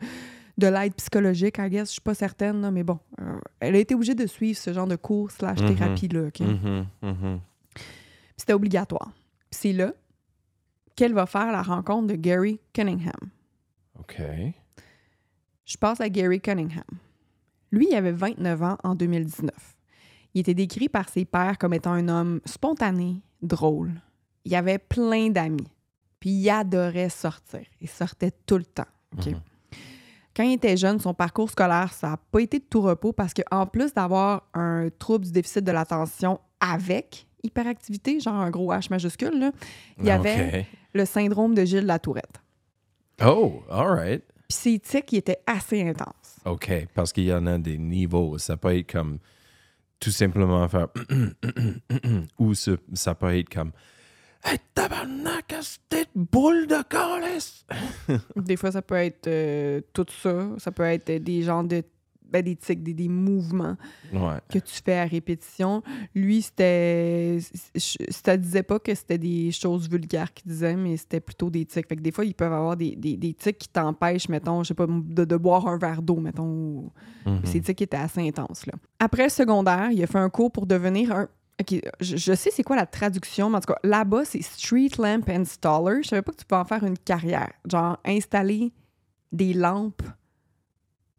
de 0.58 0.66
l'aide 0.66 0.94
psychologique, 0.94 1.56
I 1.58 1.68
guess. 1.70 1.88
Je 1.88 1.92
suis 1.92 2.00
pas 2.00 2.14
certaine, 2.14 2.60
là, 2.60 2.70
mais 2.70 2.82
bon. 2.84 2.98
euh, 3.20 3.38
elle 3.60 3.74
a 3.74 3.78
été 3.78 3.94
obligée 3.94 4.14
de 4.14 4.26
suivre 4.26 4.58
ce 4.58 4.72
genre 4.72 4.86
de 4.86 4.96
cours 4.96 5.30
slash 5.30 5.60
Mhm. 5.60 5.74
thérapie-là. 5.74 6.26
OK? 6.28 6.40
Mhm, 6.40 6.86
mhm. 7.02 7.40
Puis 7.74 7.84
c'était 8.36 8.52
obligatoire. 8.52 9.10
C'est 9.50 9.72
là 9.72 9.92
qu'elle 10.94 11.14
va 11.14 11.24
faire 11.26 11.50
la 11.52 11.62
rencontre 11.62 12.08
de 12.08 12.14
Gary 12.16 12.60
Cunningham. 12.74 13.12
OK. 13.98 14.20
Je 15.64 15.76
passe 15.78 16.00
à 16.02 16.08
Gary 16.10 16.40
Cunningham. 16.40 16.84
Lui, 17.70 17.88
il 17.90 17.94
avait 17.94 18.12
29 18.12 18.62
ans 18.62 18.76
en 18.84 18.94
2019. 18.94 19.71
Il 20.34 20.40
était 20.40 20.54
décrit 20.54 20.88
par 20.88 21.08
ses 21.08 21.24
pairs 21.24 21.58
comme 21.58 21.74
étant 21.74 21.92
un 21.92 22.08
homme 22.08 22.40
spontané, 22.44 23.20
drôle. 23.42 23.92
Il 24.44 24.54
avait 24.54 24.78
plein 24.78 25.28
d'amis. 25.30 25.68
Puis 26.20 26.30
il 26.30 26.50
adorait 26.50 27.08
sortir. 27.08 27.62
Il 27.80 27.88
sortait 27.88 28.32
tout 28.46 28.56
le 28.56 28.64
temps. 28.64 28.86
Mhm. 29.16 29.40
Quand 30.34 30.44
il 30.44 30.52
était 30.52 30.76
jeune, 30.76 30.98
son 30.98 31.12
parcours 31.12 31.50
scolaire, 31.50 31.92
ça 31.92 32.10
n'a 32.10 32.16
pas 32.16 32.40
été 32.40 32.58
de 32.58 32.64
tout 32.64 32.80
repos 32.80 33.12
parce 33.12 33.34
qu'en 33.34 33.66
plus 33.66 33.92
d'avoir 33.92 34.48
un 34.54 34.88
trouble 34.98 35.26
du 35.26 35.32
déficit 35.32 35.62
de 35.62 35.72
l'attention 35.72 36.40
avec 36.60 37.26
hyperactivité, 37.42 38.20
genre 38.20 38.36
un 38.36 38.50
gros 38.50 38.72
H 38.72 38.88
majuscule, 38.88 39.38
là, 39.38 39.52
il 39.98 40.06
y 40.06 40.10
avait 40.10 40.66
le 40.94 41.04
syndrome 41.04 41.54
de 41.54 41.64
Gilles 41.64 41.84
Latourette. 41.84 42.40
Oh, 43.24 43.62
all 43.70 43.88
right. 43.88 44.22
Puis 44.48 44.56
ses 44.56 44.78
tics, 44.78 45.12
ils 45.12 45.18
étaient 45.18 45.40
assez 45.46 45.86
intenses. 45.86 46.38
OK, 46.44 46.88
parce 46.94 47.12
qu'il 47.12 47.24
y 47.24 47.32
en 47.32 47.46
a 47.46 47.58
des 47.58 47.78
niveaux. 47.78 48.38
Ça 48.38 48.56
peut 48.56 48.76
être 48.76 48.90
comme 48.90 49.18
tout 50.02 50.10
simplement 50.10 50.68
faire 50.68 50.88
ou 52.38 52.54
ça, 52.54 52.72
ça 52.92 53.14
peut 53.14 53.38
être 53.38 53.48
comme 53.48 53.70
Hey, 54.44 54.58
tabarnak, 54.74 55.54
cette 55.60 56.10
boule 56.16 56.66
de! 56.66 57.64
Des 58.36 58.56
fois, 58.56 58.72
ça 58.72 58.82
peut 58.82 58.96
être 58.96 59.28
euh, 59.28 59.80
tout 59.92 60.06
ça. 60.20 60.48
Ça 60.58 60.72
peut 60.72 60.82
être 60.82 61.12
des 61.12 61.42
genres 61.42 61.62
de. 61.62 61.84
Ben, 62.32 62.42
des 62.42 62.56
tics, 62.56 62.82
des, 62.82 62.94
des 62.94 63.08
mouvements 63.08 63.76
Ouais. 64.12 64.38
que 64.50 64.58
tu 64.58 64.80
fais 64.84 64.98
à 64.98 65.04
répétition. 65.04 65.82
Lui, 66.14 66.42
c'était. 66.42 67.38
Ça 67.76 68.36
disait 68.36 68.62
pas 68.62 68.78
que 68.78 68.94
c'était 68.94 69.18
des 69.18 69.50
choses 69.52 69.88
vulgaires 69.88 70.32
qu'il 70.32 70.50
disait, 70.50 70.74
mais 70.76 70.96
c'était 70.96 71.20
plutôt 71.20 71.50
des 71.50 71.64
tics. 71.64 71.86
Fait 71.88 71.96
que 71.96 72.00
des 72.02 72.12
fois, 72.12 72.24
ils 72.24 72.34
peuvent 72.34 72.52
avoir 72.52 72.76
des, 72.76 72.96
des, 72.96 73.16
des 73.16 73.34
tics 73.34 73.58
qui 73.58 73.68
t'empêchent, 73.68 74.28
mettons, 74.28 74.62
je 74.62 74.68
sais 74.68 74.74
pas, 74.74 74.86
de, 74.88 75.24
de 75.24 75.36
boire 75.36 75.66
un 75.68 75.78
verre 75.78 76.02
d'eau, 76.02 76.16
mettons. 76.16 76.90
Mhm. 77.26 77.40
Ces 77.44 77.60
tics 77.60 77.82
étaient 77.82 77.96
assez 77.96 78.26
intenses, 78.26 78.66
là. 78.66 78.72
Après 78.98 79.24
le 79.24 79.28
secondaire, 79.30 79.90
il 79.92 80.02
a 80.02 80.06
fait 80.06 80.18
un 80.18 80.30
cours 80.30 80.50
pour 80.50 80.66
devenir 80.66 81.12
un. 81.14 81.28
OK, 81.60 81.80
je, 82.00 82.16
je 82.16 82.32
sais 82.34 82.50
c'est 82.50 82.62
quoi 82.62 82.76
la 82.76 82.86
traduction, 82.86 83.50
mais 83.50 83.58
en 83.58 83.60
tout 83.60 83.72
cas, 83.72 83.78
là-bas, 83.84 84.24
c'est 84.24 84.40
Street 84.42 84.88
Lamp 84.98 85.28
Installer. 85.28 86.02
Je 86.02 86.08
savais 86.08 86.22
pas 86.22 86.32
que 86.32 86.38
tu 86.38 86.44
pouvais 86.46 86.60
en 86.60 86.64
faire 86.64 86.82
une 86.82 86.96
carrière. 86.98 87.52
Genre, 87.70 87.98
installer 88.04 88.72
des 89.30 89.52
lampes 89.52 90.02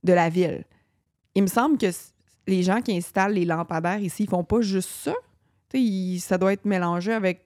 de 0.04 0.12
la 0.14 0.30
ville. 0.30 0.66
Il 1.36 1.44
me 1.44 1.48
semble 1.48 1.78
que 1.78 1.88
les 2.48 2.64
gens 2.64 2.82
qui 2.82 2.96
installent 2.96 3.34
les 3.34 3.46
lampadaires 3.46 4.00
ici, 4.00 4.24
ils 4.24 4.30
font 4.30 4.44
pas 4.44 4.62
juste 4.62 4.90
ça. 4.90 5.14
Ils- 5.74 6.20
ça 6.20 6.38
doit 6.38 6.54
être 6.54 6.66
mélangé 6.66 7.12
avec. 7.14 7.46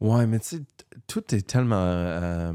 Ouais, 0.00 0.26
mais 0.26 0.38
tu 0.40 0.46
sais, 0.58 0.62
tout 1.06 1.34
est 1.34 1.46
tellement 1.46 1.76
euh, 1.82 2.52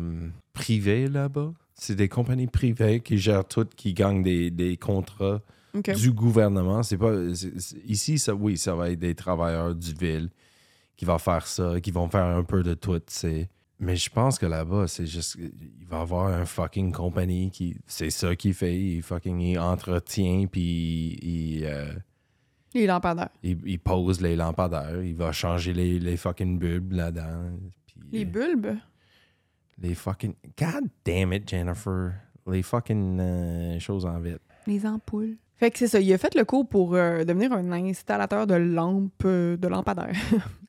privé 0.53 1.07
là-bas. 1.07 1.51
C'est 1.73 1.95
des 1.95 2.07
compagnies 2.07 2.47
privées 2.47 2.99
qui 3.01 3.17
gèrent 3.17 3.45
tout, 3.47 3.67
qui 3.75 3.93
gagnent 3.93 4.23
des, 4.23 4.51
des 4.51 4.77
contrats 4.77 5.41
du 5.95 6.11
gouvernement. 6.11 6.83
C'est 6.83 6.97
pas 6.97 7.33
c'est- 7.33 7.59
c'est- 7.59 7.77
ici, 7.85 8.19
ça, 8.19 8.35
oui, 8.35 8.57
ça 8.57 8.75
va 8.75 8.91
être 8.91 8.99
des 8.99 9.15
travailleurs 9.15 9.73
du 9.73 9.93
ville 9.93 10.29
qui 10.95 11.03
vont 11.05 11.17
faire 11.17 11.47
ça, 11.47 11.81
qui 11.81 11.89
vont 11.91 12.07
faire 12.07 12.25
un 12.25 12.43
peu 12.43 12.61
de 12.63 12.75
tout. 12.75 13.01
c'est- 13.07 13.49
Mais 13.79 13.95
je 13.95 14.09
pense 14.09 14.39
que 14.39 14.45
là-bas, 14.45 14.87
c'est 14.87 15.05
juste, 15.05 15.35
il 15.35 15.85
va 15.87 15.97
y 15.99 16.01
avoir 16.01 16.27
un 16.27 16.45
fucking 16.45 16.91
compagnie 16.91 17.51
qui, 17.51 17.75
c'est 17.85 18.09
ça 18.11 18.35
qu'il 18.35 18.53
fait, 18.53 18.79
il 18.79 19.01
fucking 19.01 19.39
il 19.41 19.59
entretient 19.59 20.45
puis 20.47 21.17
il, 21.21 21.65
euh, 21.65 21.93
Les 22.73 22.85
lampadaires. 22.87 23.29
il, 23.41 23.57
il 23.65 23.79
pose 23.79 24.21
les 24.21 24.35
lampadaires, 24.35 25.03
il 25.03 25.15
va 25.15 25.31
changer 25.31 25.73
les, 25.73 25.99
les 25.99 26.15
fucking 26.17 26.59
bulbes 26.59 26.93
là-dedans. 26.93 27.49
Les 28.11 28.25
bulbes? 28.25 28.77
les 29.81 29.95
fucking. 29.95 30.35
God 30.57 30.89
damn 31.03 31.33
it, 31.33 31.49
Jennifer. 31.49 32.13
Les 32.47 32.61
fucking 32.61 33.19
euh, 33.19 33.79
choses 33.79 34.05
en 34.05 34.19
vite. 34.19 34.39
Les 34.67 34.85
ampoules. 34.85 35.35
Fait 35.55 35.71
que 35.71 35.77
c'est 35.79 35.87
ça. 35.87 35.99
Il 35.99 36.11
a 36.13 36.17
fait 36.17 36.35
le 36.35 36.45
cours 36.45 36.67
pour 36.67 36.95
euh, 36.95 37.23
devenir 37.23 37.51
un 37.53 37.71
installateur 37.71 38.47
de 38.47 38.55
lampes, 38.55 39.11
euh, 39.25 39.57
de 39.57 39.67
lampadaires. 39.67 40.15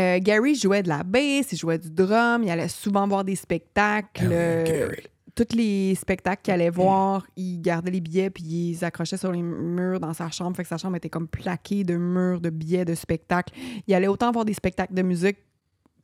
Euh, 0.00 0.18
Gary 0.20 0.54
jouait 0.54 0.82
de 0.82 0.88
la 0.88 1.02
bass, 1.02 1.52
il 1.52 1.58
jouait 1.58 1.78
du 1.78 1.90
drum, 1.90 2.42
il 2.42 2.50
allait 2.50 2.68
souvent 2.68 3.06
voir 3.06 3.24
des 3.24 3.36
spectacles. 3.36 4.26
Ah 4.28 4.32
euh, 4.32 4.64
Gary. 4.64 5.02
tous 5.34 5.54
les 5.54 5.94
spectacles 5.94 6.42
qu'il 6.42 6.54
allait 6.54 6.70
voir, 6.70 7.26
il 7.36 7.60
gardait 7.60 7.90
les 7.90 8.00
billets 8.00 8.30
puis 8.30 8.42
il 8.44 8.72
les 8.72 8.84
accrochait 8.84 9.16
sur 9.16 9.30
les 9.32 9.42
murs 9.42 10.00
dans 10.00 10.14
sa 10.14 10.30
chambre. 10.30 10.56
Fait 10.56 10.62
que 10.62 10.68
sa 10.68 10.78
chambre 10.78 10.96
était 10.96 11.10
comme 11.10 11.28
plaquée 11.28 11.84
de 11.84 11.96
murs, 11.96 12.40
de 12.40 12.50
billets, 12.50 12.84
de 12.84 12.94
spectacles. 12.94 13.52
Il 13.86 13.94
allait 13.94 14.06
autant 14.08 14.32
voir 14.32 14.44
des 14.44 14.54
spectacles 14.54 14.94
de 14.94 15.02
musique 15.02 15.38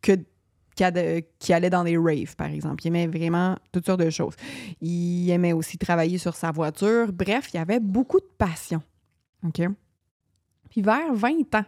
que 0.03 0.13
qu'il 0.75 0.85
allait- 0.85 1.27
qu'il 1.39 1.55
allait 1.55 1.71
dans 1.71 1.85
des 1.85 1.97
raves, 1.97 2.37
par 2.37 2.49
exemple. 2.49 2.85
Il 2.85 2.89
aimait 2.89 3.07
vraiment 3.07 3.57
toutes 3.73 3.87
sortes 3.87 4.01
de 4.01 4.11
choses. 4.11 4.35
Il 4.83 5.31
aimait 5.31 5.55
aussi 5.55 5.79
travailler 5.79 6.19
sur 6.19 6.37
sa 6.37 6.51
voiture. 6.51 7.11
Bref, 7.15 7.49
il 7.55 7.57
avait 7.59 7.81
beaucoup 7.81 8.19
de 8.21 8.29
passion. 8.37 8.83
OK? 9.43 9.63
Puis 10.69 10.83
vers 10.83 11.15
20 11.15 11.55
ans, 11.55 11.65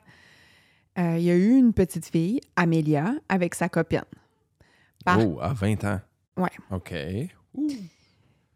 euh, 0.99 1.17
il 1.19 1.25
y 1.25 1.31
a 1.31 1.37
eu 1.37 1.57
une 1.57 1.73
petite 1.73 2.07
fille, 2.07 2.40
Amélia, 2.57 3.14
avec 3.28 3.55
sa 3.55 3.69
copine. 3.69 4.02
Par- 5.05 5.19
Oh, 5.26 5.38
à 5.40 5.52
20 5.52 5.85
ans. 5.85 6.00
Ouais. 6.37 6.50
OK. 6.71 6.95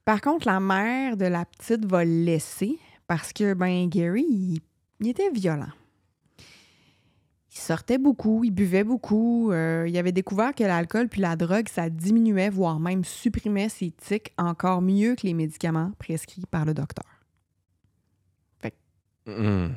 Par 0.04 0.20
contre, 0.20 0.46
la 0.46 0.60
mère 0.60 1.16
de 1.16 1.26
la 1.26 1.44
petite 1.44 1.84
va 1.84 2.04
le 2.04 2.24
laisser 2.24 2.78
parce 3.06 3.32
que, 3.32 3.54
ben, 3.54 3.88
Gary, 3.88 4.24
il, 4.28 4.60
il 5.00 5.08
était 5.08 5.30
violent. 5.30 5.70
Il 7.54 7.58
sortait 7.58 7.98
beaucoup, 7.98 8.44
il 8.44 8.50
buvait 8.50 8.82
beaucoup. 8.84 9.52
euh, 9.52 9.84
il 9.86 9.96
avait 9.98 10.10
découvert 10.12 10.54
que 10.54 10.64
l'alcool 10.64 11.08
puis 11.08 11.20
la 11.20 11.36
drogue, 11.36 11.68
ça 11.68 11.90
diminuait, 11.90 12.48
voire 12.48 12.80
même 12.80 13.04
supprimait 13.04 13.68
ses 13.68 13.90
tics 13.90 14.32
encore 14.38 14.80
mieux 14.80 15.14
que 15.16 15.26
les 15.26 15.34
médicaments 15.34 15.92
prescrits 15.98 16.46
par 16.50 16.64
le 16.64 16.72
docteur. 16.74 17.04
Mm. 19.26 19.68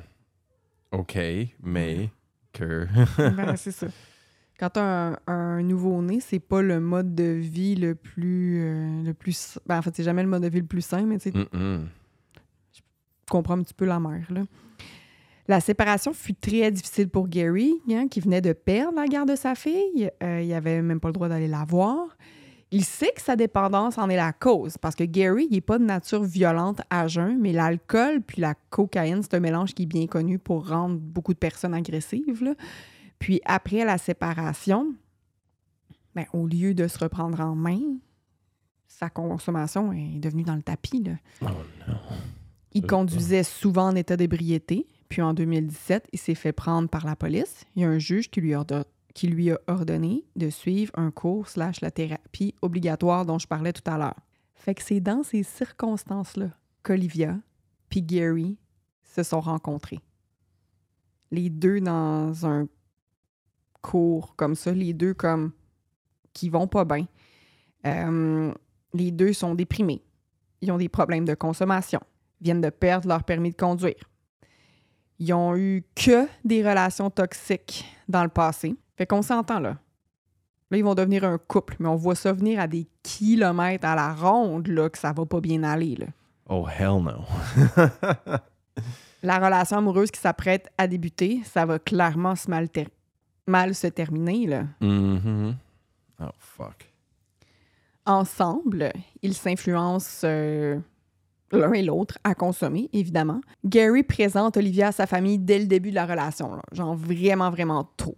OK, 0.91 1.17
mais 1.61 2.09
que. 2.57 2.87
Ben, 3.35 3.55
c'est 3.55 3.71
ça. 3.71 3.87
Quand 4.57 4.69
tu 4.69 4.79
as 4.79 4.83
un, 4.83 5.17
un 5.27 5.61
nouveau-né, 5.63 6.19
c'est 6.21 6.39
pas 6.39 6.61
le 6.61 6.79
mode 6.79 7.13
de 7.13 7.23
vie 7.23 7.75
le 7.75 7.93
plus. 7.95 8.61
euh, 8.63 9.03
le 9.03 9.13
plus 9.13 9.59
ben, 9.65 9.77
en 9.77 9.81
fait, 9.81 9.93
c'est 9.95 10.03
jamais 10.03 10.23
le 10.23 10.29
mode 10.29 10.43
de 10.43 10.47
vie 10.49 10.61
le 10.61 10.65
plus 10.65 10.81
sain, 10.85 11.05
mais 11.05 11.17
tu 11.17 11.31
sais, 11.31 11.37
Mm-mm. 11.37 11.81
comprends 13.29 13.57
un 13.57 13.63
petit 13.63 13.73
peu 13.73 13.85
la 13.85 13.99
mère. 13.99 14.25
Là. 14.31 14.43
La 15.47 15.59
séparation 15.59 16.13
fut 16.13 16.33
très 16.33 16.71
difficile 16.71 17.09
pour 17.09 17.27
Gary, 17.27 17.75
hein, 17.91 18.07
qui 18.09 18.19
venait 18.19 18.41
de 18.41 18.53
perdre 18.53 18.95
la 18.99 19.05
garde 19.07 19.29
de 19.29 19.35
sa 19.35 19.53
fille. 19.55 20.09
Euh, 20.23 20.41
il 20.41 20.51
avait 20.53 20.81
même 20.81 20.99
pas 20.99 21.09
le 21.09 21.13
droit 21.13 21.27
d'aller 21.29 21.47
la 21.47 21.65
voir. 21.65 22.17
Il 22.71 22.83
sait 22.83 23.11
que 23.15 23.21
sa 23.21 23.35
dépendance 23.35 23.97
en 23.97 24.09
est 24.09 24.15
la 24.15 24.33
cause, 24.33 24.77
parce 24.77 24.95
que 24.95 25.03
Gary, 25.03 25.47
il 25.49 25.53
n'est 25.55 25.61
pas 25.61 25.77
de 25.77 25.85
nature 25.85 26.23
violente 26.23 26.81
à 26.89 27.07
jeun, 27.07 27.39
mais 27.39 27.53
l'alcool 27.53 28.21
puis 28.21 28.41
la 28.41 28.55
cocaïne, 28.69 29.21
c'est 29.21 29.35
un 29.35 29.39
mélange 29.39 29.73
qui 29.73 29.83
est 29.83 29.87
bien 29.87 30.07
connu 30.07 30.39
pour 30.39 30.67
rendre 30.67 30.97
beaucoup 30.97 31.33
de 31.33 31.39
personnes 31.39 31.73
agressives. 31.73 32.43
là. 32.43 32.53
Puis 33.19 33.39
après 33.45 33.85
la 33.85 33.97
séparation, 33.97 34.93
ben, 36.15 36.25
au 36.33 36.47
lieu 36.47 36.73
de 36.73 36.87
se 36.87 36.97
reprendre 36.97 37.39
en 37.39 37.55
main, 37.55 37.79
sa 38.87 39.09
consommation 39.09 39.93
est 39.93 40.19
devenue 40.19 40.43
dans 40.43 40.55
le 40.55 40.61
tapis. 40.63 41.03
Là. 41.03 41.13
Oh 41.41 41.45
non. 41.87 41.95
Il 42.73 42.83
Euh, 42.83 42.87
conduisait 42.87 43.43
souvent 43.43 43.87
en 43.89 43.95
état 43.95 44.17
d'ébriété. 44.17 44.87
Puis 45.07 45.21
en 45.21 45.33
2017, 45.33 46.07
il 46.13 46.19
s'est 46.19 46.35
fait 46.35 46.51
prendre 46.51 46.89
par 46.89 47.05
la 47.05 47.15
police. 47.15 47.63
Il 47.75 47.83
y 47.83 47.85
a 47.85 47.89
un 47.89 47.99
juge 47.99 48.29
qui 48.29 48.41
lui, 48.41 48.53
ordo- 48.53 48.83
qui 49.15 49.27
lui 49.27 49.49
a 49.49 49.59
ordonné 49.65 50.23
de 50.35 50.51
suivre 50.51 50.91
un 50.95 51.09
cours 51.09 51.47
slash 51.47 51.81
la 51.81 51.89
thérapie 51.89 52.53
obligatoire 52.61 53.25
dont 53.25 53.39
je 53.39 53.47
parlais 53.47 53.73
tout 53.73 53.89
à 53.89 53.97
l'heure. 53.97 54.19
Fait 54.53 54.75
que 54.75 54.83
c'est 54.83 54.99
dans 54.99 55.23
ces 55.23 55.41
circonstances-là 55.41 56.49
qu'Olivia 56.83 57.39
puis 57.89 58.03
Gary 58.03 58.59
se 59.03 59.23
sont 59.23 59.41
rencontrés. 59.41 60.01
Les 61.31 61.49
deux 61.49 61.81
dans 61.81 62.45
un 62.45 62.67
cours 63.81 64.35
comme 64.35 64.53
ça, 64.53 64.71
les 64.71 64.93
deux 64.93 65.15
comme 65.15 65.51
qui 66.33 66.49
vont 66.49 66.67
pas 66.67 66.85
bien. 66.85 67.07
Euh, 67.87 68.53
les 68.93 69.09
deux 69.09 69.33
sont 69.33 69.55
déprimés. 69.55 70.03
Ils 70.61 70.71
ont 70.71 70.77
des 70.77 70.89
problèmes 70.89 71.25
de 71.25 71.33
consommation 71.33 72.01
viennent 72.41 72.61
de 72.61 72.69
perdre 72.69 73.07
leur 73.07 73.23
permis 73.23 73.51
de 73.51 73.55
conduire. 73.55 74.09
Ils 75.19 75.33
ont 75.33 75.55
eu 75.55 75.83
que 75.95 76.27
des 76.43 76.67
relations 76.67 77.09
toxiques 77.09 77.85
dans 78.07 78.23
le 78.23 78.29
passé. 78.29 78.75
Fait 78.97 79.05
qu'on 79.05 79.21
s'entend 79.21 79.59
là. 79.59 79.77
Là, 80.71 80.77
ils 80.77 80.83
vont 80.83 80.95
devenir 80.95 81.23
un 81.23 81.37
couple, 81.37 81.75
mais 81.79 81.87
on 81.87 81.95
voit 81.95 82.15
ça 82.15 82.33
venir 82.33 82.59
à 82.59 82.67
des 82.67 82.87
kilomètres 83.03 83.85
à 83.87 83.95
la 83.95 84.13
ronde, 84.13 84.67
là, 84.67 84.89
que 84.89 84.97
ça 84.97 85.13
va 85.13 85.25
pas 85.25 85.39
bien 85.39 85.63
aller. 85.63 85.95
Là. 85.95 86.07
Oh, 86.49 86.65
hell 86.67 87.03
no. 87.03 87.21
La 89.23 89.37
relation 89.39 89.77
amoureuse 89.77 90.11
qui 90.11 90.19
s'apprête 90.19 90.69
à 90.77 90.87
débuter, 90.87 91.41
ça 91.45 91.65
va 91.65 91.79
clairement 91.79 92.35
se 92.35 92.49
mal, 92.49 92.69
ter- 92.69 92.89
mal 93.47 93.73
se 93.75 93.87
terminer. 93.87 94.45
Là. 94.47 94.63
Mhm. 94.81 95.55
Oh, 96.21 96.25
fuck. 96.39 96.91
Ensemble, 98.05 98.91
ils 99.23 99.33
s'influencent 99.33 100.21
euh, 100.27 100.77
l'un 101.51 101.73
et 101.73 101.81
l'autre 101.81 102.19
à 102.23 102.35
consommer, 102.35 102.89
évidemment. 102.93 103.41
Gary 103.65 104.03
présente 104.03 104.57
Olivia 104.57 104.87
à 104.89 104.91
sa 104.91 105.07
famille 105.07 105.39
dès 105.39 105.57
le 105.59 105.65
début 105.65 105.89
de 105.89 105.95
la 105.95 106.05
relation, 106.05 106.55
là. 106.55 106.61
genre 106.71 106.95
vraiment, 106.95 107.49
vraiment 107.49 107.83
tôt. 107.97 108.15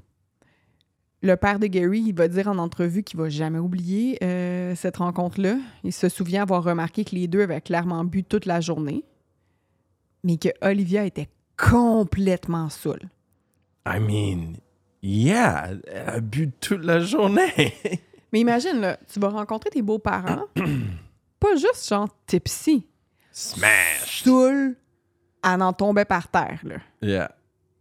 Le 1.23 1.35
père 1.35 1.57
de 1.57 1.65
Gary, 1.65 2.03
il 2.07 2.15
va 2.15 2.27
dire 2.27 2.47
en 2.47 2.59
entrevue 2.59 3.01
qu'il 3.01 3.19
va 3.19 3.27
jamais 3.27 3.57
oublier 3.57 4.19
euh, 4.23 4.75
cette 4.75 4.97
rencontre-là. 4.97 5.57
Il 5.83 5.91
se 5.91 6.09
souvient 6.09 6.43
avoir 6.43 6.63
remarqué 6.63 7.03
que 7.03 7.15
les 7.15 7.27
deux 7.27 7.41
avaient 7.41 7.61
clairement 7.61 8.03
bu 8.03 8.23
toute 8.23 8.45
la 8.45 8.61
journée, 8.61 9.03
mais 10.23 10.37
que 10.37 10.49
Olivia 10.61 11.05
était 11.05 11.29
complètement 11.57 12.69
saoule. 12.69 13.09
I 13.87 13.99
mean, 13.99 14.57
yeah, 15.01 15.71
elle 15.87 16.09
a 16.09 16.19
bu 16.19 16.51
toute 16.59 16.83
la 16.83 16.99
journée. 16.99 17.73
Mais 18.33 18.41
imagine, 18.41 18.81
là, 18.81 18.97
tu 19.11 19.21
vas 19.21 19.29
rencontrer 19.29 19.69
tes 19.69 19.81
beaux-parents, 19.81 20.47
pas 21.39 21.55
juste 21.55 21.87
genre 21.87 22.09
tipsy. 22.25 22.85
Smash! 23.31 24.23
Saoul, 24.23 24.75
elle 25.43 25.61
en 25.61 25.71
tombait 25.71 26.03
par 26.03 26.27
terre, 26.27 26.59
là. 26.63 26.75
Yeah. 27.01 27.31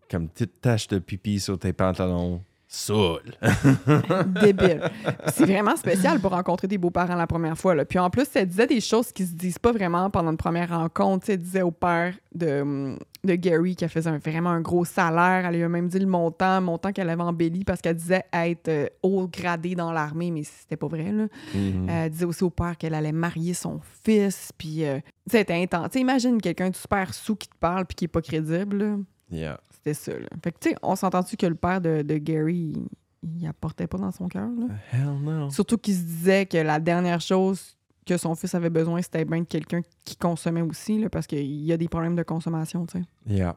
Comme 0.09 0.29
petite 0.29 0.61
tache 0.61 0.87
de 0.87 1.01
pipi 1.01 1.41
sur 1.41 1.59
tes 1.59 1.73
pantalons. 1.73 2.45
Saoul. 2.69 3.21
Débile. 4.43 4.91
C'est 5.33 5.45
vraiment 5.45 5.77
spécial 5.77 6.19
pour 6.21 6.33
rencontrer 6.33 6.67
des 6.67 6.79
beaux-parents 6.79 7.15
la 7.15 7.27
première 7.27 7.57
fois. 7.57 7.75
Là. 7.75 7.85
Puis 7.85 7.99
en 7.99 8.11
plus, 8.11 8.27
elle 8.35 8.49
disait 8.49 8.67
des 8.67 8.81
choses 8.81 9.13
qui 9.13 9.25
se 9.25 9.35
disent 9.35 9.59
pas 9.59 9.73
vraiment 9.73 10.11
pendant 10.11 10.31
une 10.33 10.37
première 10.37 10.71
rencontre. 10.71 11.31
Elle 11.31 11.39
disait 11.39 11.63
au 11.63 11.71
père 11.71 12.15
de, 12.35 12.97
de 13.25 13.35
Gary 13.37 13.77
qu'elle 13.77 13.89
faisait 13.89 14.11
un- 14.11 14.19
vraiment 14.19 14.51
un 14.51 14.61
gros 14.61 14.85
salaire. 14.85 15.47
Elle 15.47 15.55
lui 15.57 15.63
a 15.63 15.69
même 15.69 15.87
dit 15.89 15.99
le 16.01 16.07
montant, 16.07 16.61
montant 16.61 16.93
qu'elle 16.93 17.09
avait 17.09 17.23
embelli 17.23 17.63
parce 17.65 17.81
qu'elle 17.81 17.97
disait 17.97 18.25
être 18.33 18.69
euh, 18.69 18.87
haut 19.03 19.29
gradé 19.29 19.75
dans 19.77 19.93
l'armée, 19.93 20.33
mais 20.33 20.43
c'était 20.43 20.77
pas 20.77 20.89
vrai. 20.89 21.13
Là. 21.13 21.27
Mhm. 21.55 21.89
Elle 21.89 22.11
disait 22.11 22.25
aussi 22.25 22.43
au 22.45 22.51
père 22.51 22.77
qu'elle 22.77 22.95
allait 22.95 23.13
marier 23.13 23.55
son 23.55 23.81
fils. 24.05 24.51
Puis, 24.59 24.85
euh, 24.85 24.99
c'était 25.31 25.55
intense. 25.55 25.87
Tu 25.91 25.93
sais, 25.95 26.01
imagine 26.01 26.41
quelqu'un 26.41 26.71
de 26.71 26.77
super 26.77 27.15
sous 27.15 27.37
qui 27.37 27.49
te 27.49 27.57
parle 27.61 27.87
puis 27.87 27.95
qui 27.95 28.05
est 28.07 28.09
pas 28.09 28.23
crédible. 28.23 28.77
là. 28.79 28.97
Yeah. 29.31 29.61
C'était 29.87 29.95
ça. 29.95 30.19
Là. 30.19 30.27
Fait 30.43 30.53
que, 30.53 30.59
tu 30.59 30.71
sais, 30.71 30.77
on 30.83 30.97
s'entend-tu 30.97 31.37
que 31.37 31.47
le 31.47 31.55
père 31.55 31.81
de, 31.81 32.03
de 32.03 32.17
Gary, 32.19 32.75
il, 32.75 33.39
il 33.41 33.47
apportait 33.47 33.87
pas 33.87 33.99
dans 33.99 34.11
son 34.11 34.29
cœur. 34.29 34.49
là? 34.49 34.67
Hell 34.93 35.19
no. 35.23 35.51
Surtout 35.51 35.79
qu'il 35.79 35.95
se 35.95 36.03
disait 36.03 36.47
que 36.47 36.59
la 36.59 36.81
dernière 36.81 37.21
chose 37.21 37.77
que 38.05 38.17
son 38.17 38.35
fils 38.35 38.55
avait 38.55 38.71
besoin, 38.71 39.03
c'était 39.03 39.25
bien 39.25 39.41
de 39.41 39.47
quelqu'un 39.47 39.81
qui 40.05 40.17
consommait 40.17 40.63
aussi, 40.63 40.99
là, 40.99 41.09
parce 41.11 41.27
qu'il 41.27 41.45
y 41.45 41.73
a 41.73 41.77
des 41.77 41.89
problèmes 41.89 42.15
de 42.17 42.23
consommation, 42.23 42.87
tu 42.87 42.99
sais. 42.99 43.05
Yeah. 43.27 43.57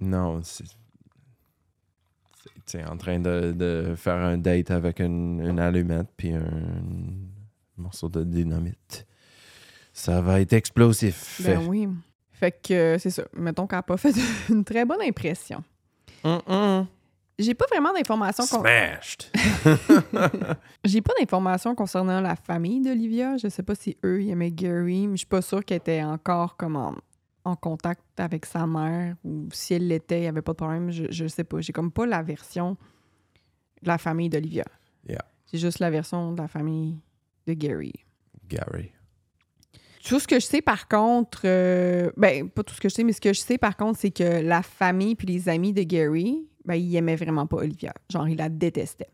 Non, 0.00 0.40
c'est. 0.42 0.64
en 2.86 2.96
train 2.96 3.20
de, 3.20 3.52
de 3.52 3.94
faire 3.96 4.16
un 4.16 4.38
date 4.38 4.70
avec 4.70 5.00
une, 5.00 5.40
une 5.40 5.58
allumette 5.58 6.08
puis 6.16 6.32
un 6.32 6.48
morceau 7.76 8.08
de 8.08 8.24
dynamite. 8.24 9.06
Ça 9.92 10.20
va 10.22 10.40
être 10.40 10.52
explosif. 10.54 11.42
Ben 11.44 11.66
oui. 11.66 11.88
Fait 12.40 12.52
que 12.52 12.72
euh, 12.72 12.98
c'est 12.98 13.10
ça. 13.10 13.24
Mettons 13.34 13.66
qu'elle 13.66 13.80
n'a 13.80 13.82
pas 13.82 13.98
fait 13.98 14.14
une 14.48 14.64
très 14.64 14.86
bonne 14.86 15.02
impression. 15.02 15.62
J'ai 17.38 17.52
pas 17.54 17.66
vraiment 17.70 17.92
d'informations. 17.92 18.44
Smashed. 18.44 19.30
J'ai 20.84 21.02
pas 21.02 21.12
d'informations 21.20 21.74
concernant 21.74 22.22
la 22.22 22.36
famille 22.36 22.80
d'Olivia. 22.80 23.36
Je 23.36 23.48
sais 23.48 23.62
pas 23.62 23.74
si 23.74 23.98
eux 24.04 24.22
ils 24.22 24.30
aimaient 24.30 24.50
Gary, 24.50 25.06
mais 25.06 25.16
je 25.16 25.20
suis 25.20 25.26
pas 25.26 25.42
sûre 25.42 25.62
qu'elle 25.62 25.78
était 25.78 26.02
encore 26.02 26.56
comme 26.56 26.76
en, 26.76 26.94
en 27.44 27.56
contact 27.56 28.02
avec 28.18 28.46
sa 28.46 28.66
mère 28.66 29.16
ou 29.22 29.48
si 29.52 29.74
elle 29.74 29.86
l'était, 29.86 30.20
il 30.20 30.24
y 30.24 30.26
avait 30.26 30.40
pas 30.40 30.52
de 30.52 30.56
problème. 30.56 30.90
Je, 30.90 31.04
je 31.10 31.26
sais 31.26 31.44
pas. 31.44 31.60
J'ai 31.60 31.74
comme 31.74 31.92
pas 31.92 32.06
la 32.06 32.22
version 32.22 32.78
de 33.82 33.88
la 33.88 33.98
famille 33.98 34.30
d'Olivia. 34.30 34.64
Yeah. 35.06 35.24
C'est 35.44 35.58
juste 35.58 35.78
la 35.78 35.90
version 35.90 36.32
de 36.32 36.40
la 36.40 36.48
famille 36.48 36.98
de 37.46 37.52
Gary. 37.52 37.92
Gary. 38.48 38.92
Tout 40.04 40.18
ce 40.18 40.26
que 40.26 40.36
je 40.36 40.46
sais 40.46 40.62
par 40.62 40.88
contre, 40.88 41.42
euh, 41.44 42.10
ben 42.16 42.48
pas 42.48 42.62
tout 42.62 42.74
ce 42.74 42.80
que 42.80 42.88
je 42.88 42.94
sais, 42.94 43.04
mais 43.04 43.12
ce 43.12 43.20
que 43.20 43.32
je 43.32 43.40
sais 43.40 43.58
par 43.58 43.76
contre, 43.76 43.98
c'est 43.98 44.10
que 44.10 44.40
la 44.42 44.62
famille 44.62 45.14
puis 45.14 45.26
les 45.26 45.48
amis 45.48 45.72
de 45.72 45.82
Gary, 45.82 46.46
ben 46.64 46.74
ils 46.74 46.96
aimaient 46.96 47.16
vraiment 47.16 47.46
pas 47.46 47.58
Olivia. 47.58 47.92
Genre, 48.10 48.28
ils 48.28 48.36
la 48.36 48.48
détestaient. 48.48 49.10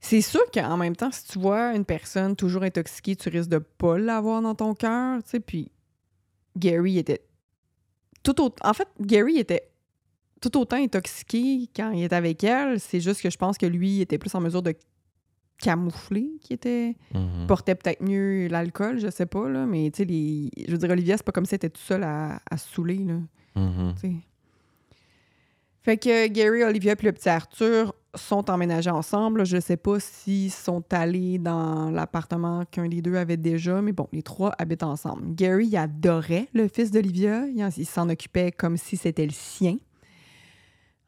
C'est 0.00 0.20
sûr 0.20 0.42
qu'en 0.52 0.76
même 0.76 0.94
temps, 0.94 1.10
si 1.10 1.24
tu 1.24 1.38
vois 1.38 1.74
une 1.74 1.86
personne 1.86 2.36
toujours 2.36 2.62
intoxiquée, 2.62 3.16
tu 3.16 3.30
risques 3.30 3.48
de 3.48 3.58
pas 3.58 3.96
l'avoir 3.96 4.42
dans 4.42 4.54
ton 4.54 4.74
cœur, 4.74 5.22
tu 5.22 5.30
sais. 5.30 5.40
Puis 5.40 5.72
Gary 6.58 6.98
était 6.98 7.22
tout 8.22 8.38
autant. 8.42 8.68
En 8.68 8.74
fait, 8.74 8.88
Gary 9.00 9.38
était 9.38 9.70
tout 10.42 10.58
autant 10.58 10.76
intoxiqué 10.76 11.70
quand 11.74 11.90
il 11.92 12.04
était 12.04 12.16
avec 12.16 12.44
elle. 12.44 12.80
C'est 12.80 13.00
juste 13.00 13.22
que 13.22 13.30
je 13.30 13.38
pense 13.38 13.56
que 13.56 13.64
lui 13.64 14.02
était 14.02 14.18
plus 14.18 14.34
en 14.34 14.40
mesure 14.40 14.60
de 14.60 14.74
camoufler 15.58 16.32
qui 16.40 16.52
était 16.52 16.96
Mhm. 17.14 17.46
portait 17.46 17.74
peut-être 17.74 18.02
mieux 18.02 18.48
l'alcool, 18.48 18.98
je 18.98 19.08
sais 19.10 19.26
pas, 19.26 19.48
là, 19.48 19.66
mais 19.66 19.90
tu 19.90 19.98
sais, 19.98 20.04
les... 20.04 20.50
je 20.66 20.72
veux 20.72 20.78
dire, 20.78 20.90
Olivia, 20.90 21.16
c'est 21.16 21.24
pas 21.26 21.32
comme 21.32 21.46
si 21.46 21.54
elle 21.54 21.56
était 21.56 21.70
tout 21.70 21.80
seul 21.80 22.02
à, 22.02 22.40
à 22.50 22.56
se 22.56 22.68
saouler, 22.74 22.98
là, 23.04 23.14
Mhm. 23.56 23.94
tu 23.94 24.00
sais. 24.00 24.12
Fait 25.82 25.98
que 25.98 26.28
Gary, 26.28 26.62
Olivia 26.64 26.96
puis 26.96 27.06
le 27.06 27.12
petit 27.12 27.28
Arthur 27.28 27.94
sont 28.14 28.48
emménagés 28.50 28.88
ensemble. 28.88 29.44
Je 29.44 29.60
sais 29.60 29.76
pas 29.76 30.00
s'ils 30.00 30.50
sont 30.50 30.82
allés 30.90 31.38
dans 31.38 31.90
l'appartement 31.90 32.64
qu'un 32.70 32.88
des 32.88 33.02
deux 33.02 33.16
avait 33.16 33.36
déjà, 33.36 33.82
mais 33.82 33.92
bon, 33.92 34.08
les 34.10 34.22
trois 34.22 34.54
habitent 34.58 34.82
ensemble. 34.82 35.34
Gary, 35.34 35.66
il 35.66 35.76
adorait 35.76 36.48
le 36.54 36.68
fils 36.68 36.90
d'Olivia. 36.90 37.46
Il 37.48 37.62
en- 37.62 37.68
il 37.76 37.84
s'en 37.84 38.08
occupait 38.08 38.50
comme 38.50 38.78
si 38.78 38.96
c'était 38.96 39.26
le 39.26 39.32
sien. 39.32 39.76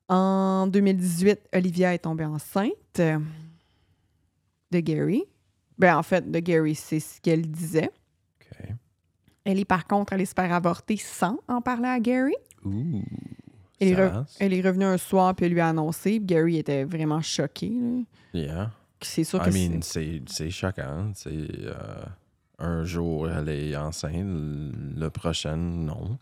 En 0.08 0.66
2018, 0.66 1.40
Olivia 1.54 1.94
est 1.94 2.00
tombée 2.00 2.24
enceinte 2.26 3.00
de 4.76 4.80
Gary. 4.80 5.24
Ben, 5.78 5.96
en 5.96 6.02
fait, 6.02 6.30
de 6.30 6.38
Gary, 6.40 6.74
c'est 6.74 7.00
ce 7.00 7.20
qu'elle 7.20 7.50
disait. 7.50 7.90
Elle 9.44 9.60
est 9.60 9.64
par 9.64 9.86
contre 9.86 10.12
allée 10.12 10.26
se 10.26 10.34
faire 10.34 10.52
avorter 10.52 10.96
sans 10.96 11.38
en 11.46 11.60
parler 11.60 11.86
à 11.88 12.00
Gary. 12.00 12.34
Ouh. 12.64 13.02
Elle 13.78 13.88
est, 13.88 13.94
Ça 13.94 14.00
re- 14.08 14.10
rase. 14.12 14.36
elle 14.40 14.52
est 14.54 14.60
revenue 14.60 14.84
un 14.86 14.96
soir 14.98 15.34
puis 15.36 15.46
elle 15.46 15.52
lui 15.52 15.60
a 15.60 15.68
annoncé. 15.68 16.18
Gary 16.20 16.56
était 16.56 16.82
vraiment 16.84 17.20
choqué. 17.20 17.68
là. 17.70 18.02
Yeah. 18.34 18.70
C'est 19.02 19.22
sûr 19.24 19.40
que 19.40 19.50
I 19.50 19.68
mean, 19.68 19.82
c'est- 19.82 20.22
c'est 20.26 20.32
c'est 20.46 20.50
choquant. 20.50 21.12
C'est 21.14 21.30
euh, 21.30 21.74
un 22.58 22.84
jour 22.84 23.30
elle 23.30 23.48
est 23.50 23.76
enceinte, 23.76 24.14
le 24.24 25.08
prochain 25.10 25.56
non. 25.56 26.18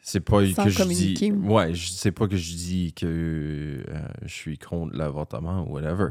C'est 0.00 0.20
pas 0.20 0.46
Sans 0.52 0.64
que 0.64 0.70
je 0.70 0.82
dis. 0.84 1.32
Ouais, 1.32 1.74
je 1.74 1.88
sais 1.90 2.12
pas 2.12 2.28
que 2.28 2.36
je 2.36 2.54
dis 2.54 2.92
que 2.92 3.06
euh, 3.88 4.08
je 4.22 4.32
suis 4.32 4.58
contre 4.58 4.94
l'avortement 4.96 5.66
ou 5.66 5.72
whatever. 5.74 6.10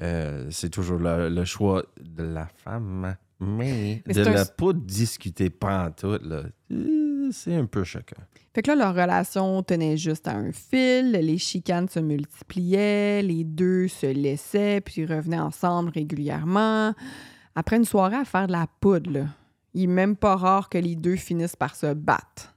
Euh, 0.00 0.48
c'est 0.50 0.70
toujours 0.70 0.98
le, 0.98 1.28
le 1.28 1.44
choix 1.44 1.84
de 2.00 2.22
la 2.24 2.46
femme. 2.46 3.16
Mais, 3.40 4.02
Mais 4.06 4.14
de 4.14 4.22
c'est 4.24 4.28
un- 4.30 4.32
la 4.32 4.44
pas 4.44 4.72
discuter 4.72 5.50
pas 5.50 5.86
en 5.86 5.90
tout, 5.90 6.18
euh, 6.24 7.28
c'est 7.32 7.54
un 7.54 7.66
peu 7.66 7.84
choquant. 7.84 8.22
Fait 8.54 8.62
que 8.62 8.70
là, 8.70 8.76
leur 8.76 8.94
relation 8.94 9.62
tenait 9.64 9.96
juste 9.96 10.28
à 10.28 10.32
un 10.36 10.52
fil, 10.52 11.10
les 11.12 11.38
chicanes 11.38 11.88
se 11.88 11.98
multipliaient, 11.98 13.22
les 13.22 13.42
deux 13.44 13.88
se 13.88 14.06
laissaient, 14.06 14.80
puis 14.80 15.04
revenaient 15.06 15.40
ensemble 15.40 15.90
régulièrement. 15.90 16.94
Après 17.56 17.76
une 17.76 17.84
soirée 17.84 18.16
à 18.16 18.24
faire 18.24 18.46
de 18.46 18.52
la 18.52 18.66
poudre, 18.80 19.10
là, 19.10 19.26
il 19.74 19.84
est 19.84 19.86
même 19.88 20.14
pas 20.16 20.36
rare 20.36 20.68
que 20.68 20.78
les 20.78 20.94
deux 20.94 21.16
finissent 21.16 21.56
par 21.56 21.74
se 21.74 21.92
battre. 21.92 22.54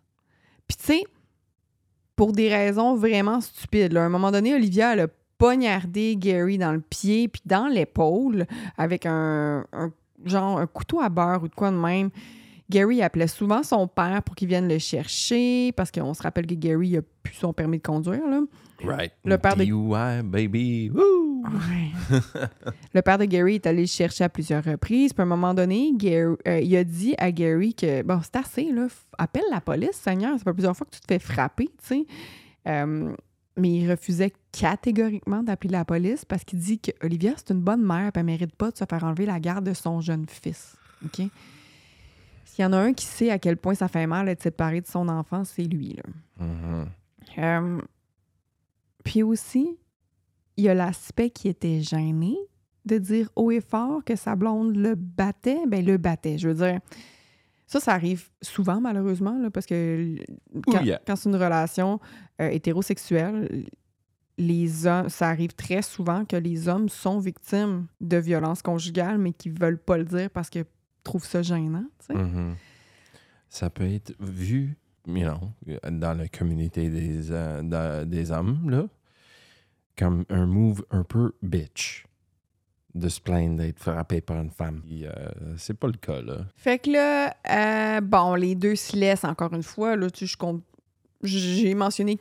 Puis 0.67 0.77
tu 0.77 0.85
sais, 0.85 1.03
pour 2.15 2.31
des 2.31 2.49
raisons 2.53 2.95
vraiment 2.95 3.41
stupides, 3.41 3.93
là, 3.93 4.03
à 4.03 4.05
un 4.05 4.09
moment 4.09 4.31
donné, 4.31 4.53
Olivia, 4.53 4.93
elle 4.93 4.99
a 5.01 5.07
poignardé 5.37 6.15
Gary 6.17 6.57
dans 6.57 6.71
le 6.73 6.81
pied 6.81 7.27
puis 7.27 7.41
dans 7.45 7.67
l'épaule 7.67 8.45
avec 8.77 9.05
un, 9.05 9.65
un- 9.73 9.91
genre 10.25 10.57
un 10.59 10.67
couteau 10.67 10.99
à 11.01 11.09
beurre 11.09 11.43
ou 11.43 11.47
de 11.47 11.55
quoi 11.55 11.71
de 11.71 11.77
même. 11.77 12.09
Gary 12.69 13.01
appelait 13.01 13.27
souvent 13.27 13.63
son 13.63 13.87
père 13.87 14.21
pour 14.23 14.35
qu'il 14.35 14.49
vienne 14.49 14.67
le 14.67 14.77
chercher 14.77 15.71
parce 15.73 15.89
qu'on 15.89 16.13
se 16.13 16.21
rappelle 16.21 16.45
que 16.47 16.53
Gary 16.55 16.97
a 16.97 17.01
plus 17.23 17.35
son 17.35 17.53
permis 17.53 17.77
de 17.77 17.83
conduire. 17.83 18.27
Là. 18.27 18.41
Right. 18.83 19.13
Le 19.23 19.37
père 19.37 19.55
de- 19.55 19.63
DUI, 19.63 20.21
baby. 20.23 20.89
Woo! 20.93 21.45
le 22.93 23.01
père 23.01 23.17
de 23.17 23.25
Gary 23.25 23.55
est 23.55 23.67
allé 23.67 23.81
le 23.81 23.87
chercher 23.87 24.25
à 24.25 24.29
plusieurs 24.29 24.63
reprises. 24.65 25.13
Puis 25.13 25.21
à 25.21 25.23
un 25.23 25.27
moment 25.29 25.53
donné, 25.53 25.91
Gary- 25.95 26.35
euh, 26.47 26.59
il 26.59 26.75
a 26.75 26.83
dit 26.83 27.15
à 27.17 27.31
Gary 27.31 27.73
que 27.73 28.01
bon, 28.01 28.19
c'est 28.21 28.35
assez, 28.35 28.71
là, 28.71 28.87
appelle 29.17 29.43
la 29.49 29.61
police, 29.61 29.93
Seigneur. 29.93 30.37
Ça 30.37 30.43
fait 30.43 30.53
plusieurs 30.53 30.75
fois 30.75 30.85
que 30.89 30.95
tu 30.95 31.01
te 31.01 31.07
fais 31.07 31.19
frapper, 31.19 31.65
tu 31.67 31.71
sais. 31.87 32.05
Euh, 32.67 33.13
mais 33.57 33.71
il 33.71 33.89
refusait 33.89 34.33
catégoriquement 34.51 35.43
d'appeler 35.43 35.71
la 35.71 35.85
police 35.85 36.25
parce 36.25 36.43
qu'il 36.43 36.59
dit 36.59 36.79
que 36.79 36.91
Olivia, 37.03 37.33
c'est 37.35 37.51
une 37.53 37.61
bonne 37.61 37.83
mère, 37.83 38.11
puis 38.11 38.19
elle 38.19 38.25
mérite 38.25 38.55
pas 38.55 38.71
de 38.71 38.77
se 38.77 38.85
faire 38.89 39.03
enlever 39.03 39.25
la 39.25 39.39
garde 39.39 39.65
de 39.65 39.73
son 39.73 39.99
jeune 39.99 40.25
fils. 40.27 40.75
OK? 41.05 41.21
S'il 42.45 42.63
y 42.63 42.65
en 42.65 42.73
a 42.73 42.77
un 42.77 42.93
qui 42.93 43.05
sait 43.05 43.29
à 43.29 43.39
quel 43.39 43.57
point 43.57 43.75
ça 43.75 43.87
fait 43.87 44.07
mal 44.07 44.27
d'être 44.27 44.41
séparé 44.41 44.81
de 44.81 44.87
son 44.87 45.09
enfant, 45.09 45.43
c'est 45.43 45.63
lui, 45.63 45.93
là. 45.93 46.03
Mhm. 46.45 46.85
Euh, 47.39 47.81
puis 49.03 49.23
aussi, 49.23 49.77
il 50.55 50.65
y 50.65 50.69
a 50.69 50.73
l'aspect 50.73 51.29
qui 51.29 51.47
était 51.47 51.81
gêné 51.81 52.35
de 52.85 52.97
dire 52.97 53.29
haut 53.35 53.51
et 53.51 53.61
fort 53.61 54.03
que 54.03 54.15
sa 54.15 54.35
blonde 54.35 54.75
le 54.75 54.95
battait. 54.95 55.65
Ben, 55.67 55.85
le 55.85 55.97
battait. 55.97 56.37
Je 56.37 56.49
veux 56.49 56.65
dire, 56.65 56.79
ça, 57.67 57.81
ça 57.81 57.93
arrive 57.93 58.29
souvent, 58.41 58.79
malheureusement, 58.79 59.37
là, 59.37 59.51
parce 59.51 59.65
que 59.65 60.15
quand, 60.65 60.79
Oh 60.81 60.83
yeah. 60.85 61.01
quand 61.05 61.15
c'est 61.17 61.29
une 61.29 61.35
relation 61.35 61.99
euh, 62.41 62.49
hétérosexuelle, 62.49 63.65
les 64.37 64.87
hommes, 64.87 65.09
ça 65.09 65.27
arrive 65.29 65.53
très 65.53 65.81
souvent 65.81 66.23
que 66.23 66.37
les 66.37 66.69
hommes 66.69 66.89
sont 66.89 67.19
victimes 67.19 67.87
de 67.99 68.17
violences 68.17 68.61
conjugales, 68.61 69.17
mais 69.17 69.33
qui 69.33 69.49
veulent 69.49 69.79
pas 69.79 69.97
le 69.97 70.05
dire 70.05 70.29
parce 70.29 70.49
qu'ils 70.49 70.65
trouvent 71.03 71.25
ça 71.25 71.41
gênant. 71.41 71.85
Mhm. 72.09 72.55
Ça 73.49 73.69
peut 73.69 73.87
être 73.91 74.13
vu, 74.19 74.77
you 75.05 75.25
know, 75.25 75.51
dans 75.91 76.17
la 76.17 76.27
communauté 76.27 76.89
des, 76.89 77.31
euh, 77.31 78.05
des 78.05 78.31
hommes, 78.31 78.69
là, 78.69 78.87
comme 79.97 80.23
un 80.29 80.45
move 80.45 80.85
un 80.91 81.03
peu 81.03 81.33
bitch 81.41 82.06
de 82.95 83.09
se 83.09 83.19
plaindre 83.21 83.57
d'être 83.57 83.79
frappé 83.79 84.21
par 84.21 84.37
une 84.37 84.49
femme. 84.49 84.81
Euh, 84.91 85.09
c'est 85.57 85.77
pas 85.77 85.87
le 85.87 85.93
cas, 85.93 86.21
là. 86.21 86.45
Fait 86.55 86.79
que 86.79 86.89
là, 86.89 87.35
euh, 87.49 88.01
bon, 88.01 88.35
les 88.35 88.55
deux 88.55 88.75
se 88.75 88.95
laissent 88.95 89.23
encore 89.23 89.53
une 89.53 89.63
fois. 89.63 89.95
Là, 89.95 90.09
tu 90.09 90.25
je 90.25 90.37
compte. 90.37 90.63
J'ai 91.23 91.73
mentionné 91.73 92.19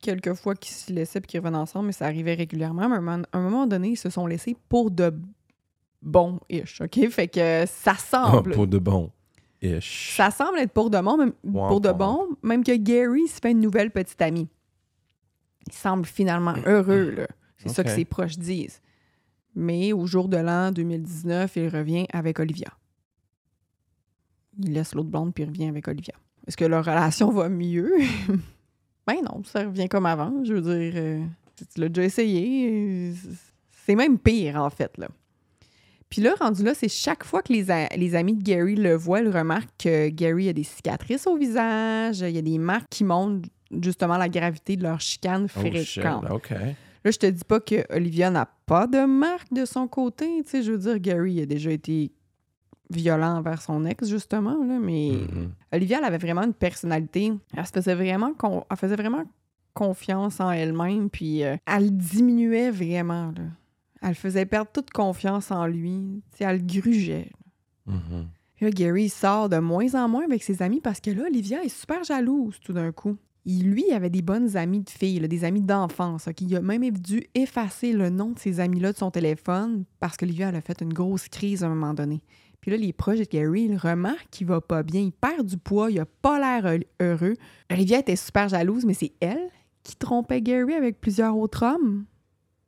quelques 0.00 0.34
fois 0.34 0.54
qu'ils 0.54 0.74
se 0.74 0.92
laissaient 0.92 1.20
puis 1.20 1.28
qu'ils 1.28 1.40
revenaient 1.40 1.58
ensemble, 1.58 1.86
mais 1.86 1.92
ça 1.92 2.06
arrivait 2.06 2.34
régulièrement. 2.34 2.88
Mais 2.88 2.96
à 3.32 3.38
un 3.38 3.40
moment, 3.40 3.66
donné, 3.66 3.90
ils 3.90 3.96
se 3.96 4.10
sont 4.10 4.26
laissés 4.26 4.56
pour 4.68 4.90
de 4.90 5.14
bon-ish, 6.02 6.80
OK? 6.80 7.08
Fait 7.10 7.28
que 7.28 7.64
ça 7.66 7.92
Ah, 8.12 8.30
semble... 8.30 8.52
pour 8.52 8.66
de 8.66 8.78
bon. 8.78 9.10
Ish. 9.62 10.14
Ça 10.16 10.30
semble 10.30 10.58
être 10.58 10.72
pour 10.72 10.90
de 10.90 11.00
bon, 11.00 11.16
même, 11.16 11.32
Wow, 11.42 11.68
pour 11.68 11.80
de 11.80 11.90
bon, 11.90 12.28
même 12.42 12.62
que 12.62 12.76
Gary 12.76 13.26
se 13.28 13.40
fait 13.40 13.52
une 13.52 13.60
nouvelle 13.60 13.90
petite 13.90 14.20
amie. 14.20 14.48
Il 15.66 15.72
semble 15.72 16.04
finalement 16.04 16.54
heureux, 16.66 17.10
là. 17.10 17.26
C'est 17.56 17.70
ça 17.70 17.82
que 17.82 17.90
ses 17.90 18.04
proches 18.04 18.36
disent. 18.36 18.82
Mais 19.54 19.92
au 19.92 20.06
jour 20.06 20.28
de 20.28 20.36
l'an 20.36 20.72
2019, 20.72 21.56
il 21.56 21.68
revient 21.68 22.06
avec 22.12 22.38
Olivia. 22.38 22.68
Il 24.58 24.72
laisse 24.72 24.94
l'autre 24.94 25.08
blonde 25.08 25.34
puis 25.34 25.44
il 25.44 25.48
revient 25.48 25.68
avec 25.68 25.86
Olivia. 25.88 26.14
Est-ce 26.46 26.56
que 26.56 26.64
leur 26.64 26.84
relation 26.84 27.30
va 27.30 27.48
mieux? 27.48 27.92
ben 29.06 29.16
non, 29.22 29.42
ça 29.44 29.64
revient 29.64 29.88
comme 29.88 30.06
avant. 30.06 30.44
Je 30.44 30.54
veux 30.54 30.60
dire, 30.60 30.92
euh, 30.96 31.24
tu 31.56 31.80
l'as 31.80 31.88
déjà 31.88 32.04
essayé. 32.04 33.12
C'est 33.86 33.94
même 33.94 34.18
pire, 34.18 34.56
en 34.56 34.70
fait, 34.70 34.96
là. 34.98 35.08
Puis 36.10 36.22
là, 36.22 36.34
rendu 36.38 36.62
là, 36.62 36.74
c'est 36.74 36.88
chaque 36.88 37.24
fois 37.24 37.42
que 37.42 37.52
les, 37.52 38.14
amis 38.14 38.34
de 38.34 38.42
Gary 38.42 38.76
le 38.76 38.94
voient, 38.94 39.20
ils 39.20 39.28
remarquent 39.28 39.76
que 39.78 40.10
Gary 40.10 40.48
a 40.48 40.52
des 40.52 40.62
cicatrices 40.62 41.26
au 41.26 41.36
visage, 41.36 42.20
il 42.20 42.30
y 42.30 42.38
a 42.38 42.42
des 42.42 42.58
marques 42.58 42.86
qui 42.88 43.02
montrent 43.02 43.48
justement 43.82 44.16
la 44.16 44.28
gravité 44.28 44.76
de 44.76 44.84
leur 44.84 45.00
chicane 45.00 45.48
Oh 45.56 45.60
shit, 45.60 46.02
fréquente. 46.02 46.24
Là, 47.04 47.10
je 47.10 47.18
te 47.18 47.26
dis 47.26 47.44
pas 47.44 47.60
que 47.60 47.84
Olivia 47.94 48.30
n'a 48.30 48.46
pas 48.66 48.86
de 48.86 49.04
marque 49.04 49.52
de 49.52 49.64
son 49.64 49.86
côté. 49.88 50.26
Tu 50.44 50.50
sais, 50.50 50.62
je 50.62 50.72
veux 50.72 50.78
dire, 50.78 50.98
Gary 50.98 51.40
a 51.42 51.46
déjà 51.46 51.70
été 51.70 52.12
violent 52.90 53.36
envers 53.38 53.60
son 53.62 53.84
ex, 53.84 54.08
justement, 54.08 54.62
là, 54.64 54.78
mais 54.78 55.12
Mhm. 55.12 55.52
Olivia, 55.72 55.98
elle 55.98 56.04
avait 56.04 56.18
vraiment 56.18 56.42
une 56.42 56.54
personnalité. 56.54 57.32
Elle 57.56 57.66
se 57.66 57.72
faisait 57.72 57.94
vraiment, 57.94 58.32
con- 58.34 58.64
elle 58.70 58.76
faisait 58.76 58.96
vraiment 58.96 59.24
confiance 59.74 60.40
en 60.40 60.50
elle-même, 60.50 61.10
puis 61.10 61.42
euh, 61.44 61.56
elle 61.66 61.96
diminuait 61.96 62.70
vraiment. 62.70 63.32
Là. 63.36 63.42
Elle 64.02 64.14
faisait 64.14 64.46
perdre 64.46 64.70
toute 64.72 64.90
confiance 64.90 65.50
en 65.50 65.66
lui. 65.66 66.22
Tu 66.32 66.38
sais, 66.38 66.44
elle 66.44 66.58
le 66.58 66.66
grugeait. 66.66 67.30
Mhm. 67.86 68.28
Puis 68.54 68.66
là, 68.66 68.70
Gary 68.70 69.08
sort 69.08 69.48
de 69.48 69.58
moins 69.58 69.94
en 69.94 70.08
moins 70.08 70.24
avec 70.24 70.42
ses 70.44 70.62
amis 70.62 70.80
parce 70.80 71.00
que 71.00 71.10
là, 71.10 71.24
Olivia 71.26 71.64
est 71.64 71.68
super 71.68 72.04
jalouse 72.04 72.60
tout 72.60 72.72
d'un 72.72 72.92
coup. 72.92 73.16
Il, 73.46 73.70
lui, 73.70 73.92
avait 73.92 74.10
des 74.10 74.22
bonnes 74.22 74.56
amies 74.56 74.80
de 74.80 74.90
filles, 74.90 75.20
des 75.20 75.44
amis 75.44 75.60
d'enfance. 75.60 76.28
ok? 76.28 76.40
Il 76.40 76.56
a 76.56 76.60
même 76.62 76.90
dû 76.90 77.24
effacer 77.34 77.92
le 77.92 78.08
nom 78.08 78.30
de 78.30 78.38
ces 78.38 78.60
amis-là 78.60 78.92
de 78.92 78.96
son 78.96 79.10
téléphone 79.10 79.84
parce 80.00 80.16
qu'Olivia 80.16 80.48
elle 80.48 80.56
a 80.56 80.60
fait 80.60 80.80
une 80.80 80.92
grosse 80.92 81.28
crise 81.28 81.62
à 81.62 81.66
un 81.66 81.70
moment 81.70 81.94
donné. 81.94 82.22
Puis 82.60 82.70
là, 82.70 82.78
les 82.78 82.94
proches 82.94 83.18
de 83.18 83.24
Gary, 83.24 83.64
ils 83.64 83.76
remarquent 83.76 84.30
qu'il 84.30 84.46
va 84.46 84.62
pas 84.62 84.82
bien. 84.82 85.02
Il 85.02 85.12
perd 85.12 85.44
du 85.46 85.58
poids, 85.58 85.90
il 85.90 86.00
a 86.00 86.06
pas 86.06 86.38
l'air 86.38 86.78
heureux. 87.00 87.34
Olivia 87.70 87.98
était 87.98 88.16
super 88.16 88.48
jalouse, 88.48 88.86
mais 88.86 88.94
c'est 88.94 89.12
elle 89.20 89.50
qui 89.82 89.96
trompait 89.96 90.40
Gary 90.40 90.72
avec 90.72 90.98
plusieurs 90.98 91.36
autres 91.36 91.62
hommes. 91.62 92.06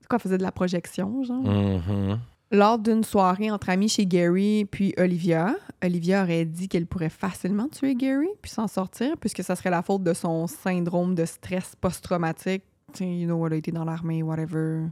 C'est 0.01 0.09
quoi, 0.09 0.17
elle 0.19 0.23
faisait 0.23 0.39
de 0.39 0.43
la 0.43 0.53
projection, 0.53 1.23
genre? 1.25 1.43
Mhm. 1.43 2.19
Lors 2.53 2.79
d'une 2.79 3.03
soirée 3.03 3.51
entre 3.51 3.71
amis 3.71 3.89
chez 3.89 4.07
Gary 4.07 4.67
puis 4.71 4.95
Olivia, 4.99 5.57
Olivia 5.85 6.23
aurait 6.23 6.45
dit 6.45 6.69
qu'elle 6.69 6.87
pourrait 6.87 7.09
facilement 7.09 7.69
tuer 7.69 7.95
Gary 7.97 8.29
puis 8.41 8.51
s'en 8.53 8.69
sortir 8.69 9.17
puisque 9.19 9.43
ça 9.43 9.57
serait 9.57 9.71
la 9.71 9.83
faute 9.83 10.05
de 10.05 10.13
son 10.15 10.47
syndrome 10.47 11.15
de 11.17 11.25
stress 11.25 11.75
post-traumatique. 11.81 12.63
Tu 12.93 12.99
sais, 12.99 13.17
you 13.19 13.27
know, 13.27 13.45
elle 13.47 13.55
a 13.55 13.57
été 13.57 13.73
dans 13.73 13.85
l'armée, 13.85 14.23
whatever. 14.23 14.83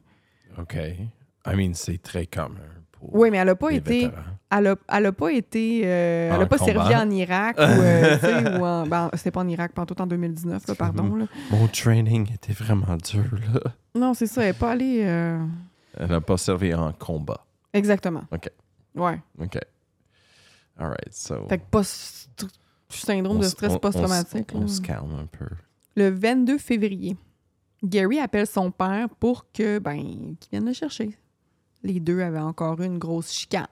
OK. 0.59 0.75
I 0.75 1.55
mean, 1.55 1.75
c'est 1.75 2.03
très 2.03 2.27
commun 2.27 2.57
pour 2.91 3.15
Oui, 3.15 3.31
mais 3.31 3.39
elle 3.39 3.51
a 3.51 3.55
pas 3.55 3.71
été... 3.71 4.11
Elle 4.51 4.67
a, 4.67 4.77
elle 4.89 5.07
a 5.07 5.13
pas 5.13 5.31
été... 5.33 5.83
euh, 5.85 6.31
elle 6.33 6.41
En 6.41 6.43
a 6.43 6.47
pas 6.47 6.59
combat. 6.59 6.73
servi 6.73 6.95
en 6.97 7.11
Irak 7.11 7.57
ou... 7.59 7.63
euh, 7.63 8.59
ou 8.59 8.65
en... 8.65 8.87
Ben, 8.87 9.11
c'était 9.15 9.31
pas 9.31 9.41
en 9.41 9.49
Irak, 9.49 9.73
pas 9.75 9.87
tout 9.87 10.01
en 10.01 10.07
2019, 10.09 10.67
là, 10.67 10.75
pardon. 10.75 11.15
là. 11.15 11.27
Mon 11.53 11.69
training 11.69 12.33
était 12.35 12.53
vraiment 12.53 12.97
dur, 12.97 13.25
là. 13.53 13.61
Non, 13.95 14.13
c'est 14.15 14.27
ça, 14.27 14.43
elle 14.43 14.51
est 14.51 14.59
pas 14.59 14.73
allée... 14.73 15.03
euh, 15.05 15.39
Elle 15.97 16.09
n'a 16.09 16.21
pas 16.21 16.37
servi 16.37 16.75
en 16.75 16.93
combat. 16.93 17.45
Exactement. 17.73 18.25
OK. 18.33 18.51
Ouais. 18.95 19.21
OK. 19.39 19.59
All 20.79 20.89
right, 20.89 21.13
so... 21.13 21.47
Fait 21.49 21.59
que 21.59 21.65
pas... 21.71 21.83
Syndrome 22.89 23.37
on 23.37 23.41
de 23.41 23.47
stress 23.47 23.73
on- 23.73 23.77
on 23.77 23.79
post-traumatique. 23.81 24.51
On, 24.55 24.61
là. 24.61 24.69
se 24.69 24.81
calme 24.81 25.15
un 25.15 25.27
peu. 25.27 25.47
Le 25.97 26.11
22 26.11 26.59
février, 26.59 27.17
Gary 27.83 28.21
appelle 28.21 28.47
son 28.47 28.71
père 28.71 29.09
pour 29.09 29.51
que 29.53 29.79
ben 29.79 30.37
qu'il 30.39 30.51
vienne 30.53 30.65
le 30.67 30.73
chercher. 30.73 31.17
Les 31.83 31.99
deux 32.01 32.21
avaient 32.21 32.39
encore 32.39 32.81
eu 32.81 32.87
une 32.87 32.99
grosse 32.99 33.33
chicane. 33.33 33.67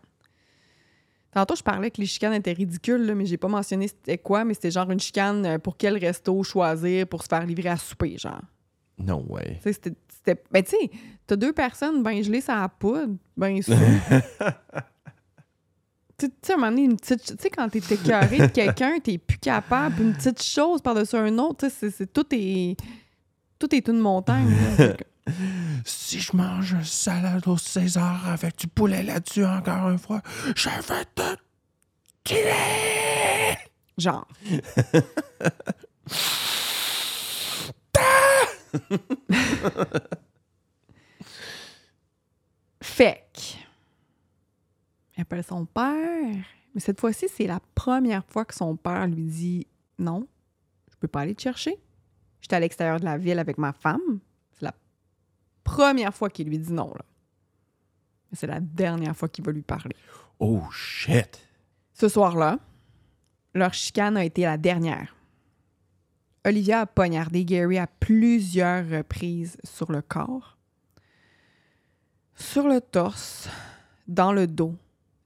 Tantôt, 1.33 1.57
je 1.57 1.63
parlais 1.63 1.91
que 1.91 2.01
les 2.01 2.07
chicanes 2.07 2.35
étaient 2.35 2.53
ridicules, 2.53 3.07
là, 3.07 3.15
mais 3.15 3.25
j'ai 3.25 3.39
pas 3.39 3.49
mentionné 3.49 3.89
c'était 3.89 4.19
quoi, 4.19 4.45
mais 4.45 4.53
c'était 4.55 4.71
genre 4.71 4.91
une 4.91 5.01
chicane 5.01 5.47
euh, 5.47 5.59
pour 5.59 5.77
quel 5.79 5.97
resto 5.97 6.43
choisir 6.43 7.07
pour 7.07 7.23
se 7.23 7.29
faire 7.29 7.47
livrer 7.47 7.71
à 7.71 7.77
souper, 7.79 8.19
genre. 8.19 8.43
No 8.99 9.25
way. 9.29 9.61
Tu 9.63 9.73
sais, 9.73 10.37
Ben, 10.51 10.63
tu 10.63 10.71
sais, 10.71 10.91
t'as 11.27 11.37
deux 11.37 11.53
personnes 11.53 12.03
ben 12.03 12.23
gelées 12.23 12.41
sur 12.41 12.55
la 12.55 12.69
poudre, 12.69 13.17
ben 13.37 13.61
sous. 13.63 13.73
Tu 16.19 16.29
sais, 16.43 16.53
à 16.53 16.55
un 16.55 16.59
moment 16.59 16.71
donné, 16.71 16.85
une 16.85 16.97
petite. 16.97 17.25
Tu 17.25 17.35
sais, 17.41 17.51
quand 17.51 17.69
t'es 17.69 17.79
écœuré 17.81 18.39
de 18.39 18.47
quelqu'un, 18.47 19.01
t'es 19.01 19.19
plus 19.19 19.39
capable. 19.39 20.01
Une 20.01 20.13
petite 20.15 20.41
chose 20.41 20.81
par-dessus 20.81 21.17
un 21.17 21.37
autre, 21.39 21.69
tu 21.69 21.91
sais, 21.91 22.07
tout 22.07 22.27
est. 22.31 22.77
Tout 23.59 23.75
est 23.75 23.89
une 23.89 23.99
montagne. 23.99 24.55
là. 24.79 24.95
Si 25.85 26.19
je 26.19 26.37
mange 26.37 26.75
un 26.75 26.83
salade 26.83 27.47
au 27.47 27.57
César 27.57 28.29
avec 28.29 28.57
du 28.59 28.67
poulet 28.67 29.05
là-dessus 29.05 29.45
encore 29.45 29.89
une 29.91 29.99
fois, 29.99 30.21
je 30.57 30.69
vais 30.69 31.05
te 31.15 31.37
tuer! 32.25 33.57
Genre. 33.97 34.27
fait 42.83 43.27
que, 43.33 43.41
il 45.17 45.23
appelle 45.23 45.45
son 45.45 45.67
père. 45.67 46.45
Mais 46.75 46.81
cette 46.81 47.01
fois-ci, 47.01 47.29
c'est 47.29 47.47
la 47.47 47.61
première 47.75 48.25
fois 48.25 48.45
que 48.45 48.55
son 48.55 48.77
père 48.77 49.07
lui 49.07 49.25
dit 49.25 49.67
non, 49.99 50.27
je 50.91 50.97
peux 50.97 51.09
pas 51.09 51.21
aller 51.21 51.35
te 51.35 51.43
chercher. 51.43 51.79
J'étais 52.41 52.57
à 52.57 52.61
l'extérieur 52.61 52.99
de 52.99 53.05
la 53.05 53.19
ville 53.19 53.39
avec 53.39 53.59
ma 53.59 53.73
femme. 53.73 54.21
C'est 54.53 54.65
la 54.65 54.75
première 55.65 56.15
fois 56.15 56.31
qu'il 56.31 56.49
lui 56.49 56.59
dit 56.59 56.73
non. 56.73 56.93
Là. 56.95 57.05
Mais 58.31 58.39
c'est 58.39 58.47
la 58.47 58.61
dernière 58.61 59.17
fois 59.17 59.29
qu'il 59.29 59.45
va 59.45 59.53
lui 59.53 59.63
parler. 59.63 59.95
Oh 60.39 60.63
shit! 60.73 61.47
Ce 61.93 62.09
soir-là, 62.09 62.59
leur 63.55 63.75
chicane 63.75 64.17
a 64.17 64.25
été 64.25 64.43
la 64.43 64.57
dernière. 64.57 65.15
Olivia 66.45 66.81
a 66.81 66.87
poignardé 66.87 67.45
Gary 67.45 67.79
à 67.79 67.87
plusieurs 67.87 68.89
reprises 68.89 69.57
sur 69.63 69.93
le 69.93 70.03
corps, 70.03 70.57
sur 72.35 72.67
le 72.67 72.81
torse, 72.81 73.49
dans 74.09 74.33
le 74.33 74.47
dos, 74.47 74.75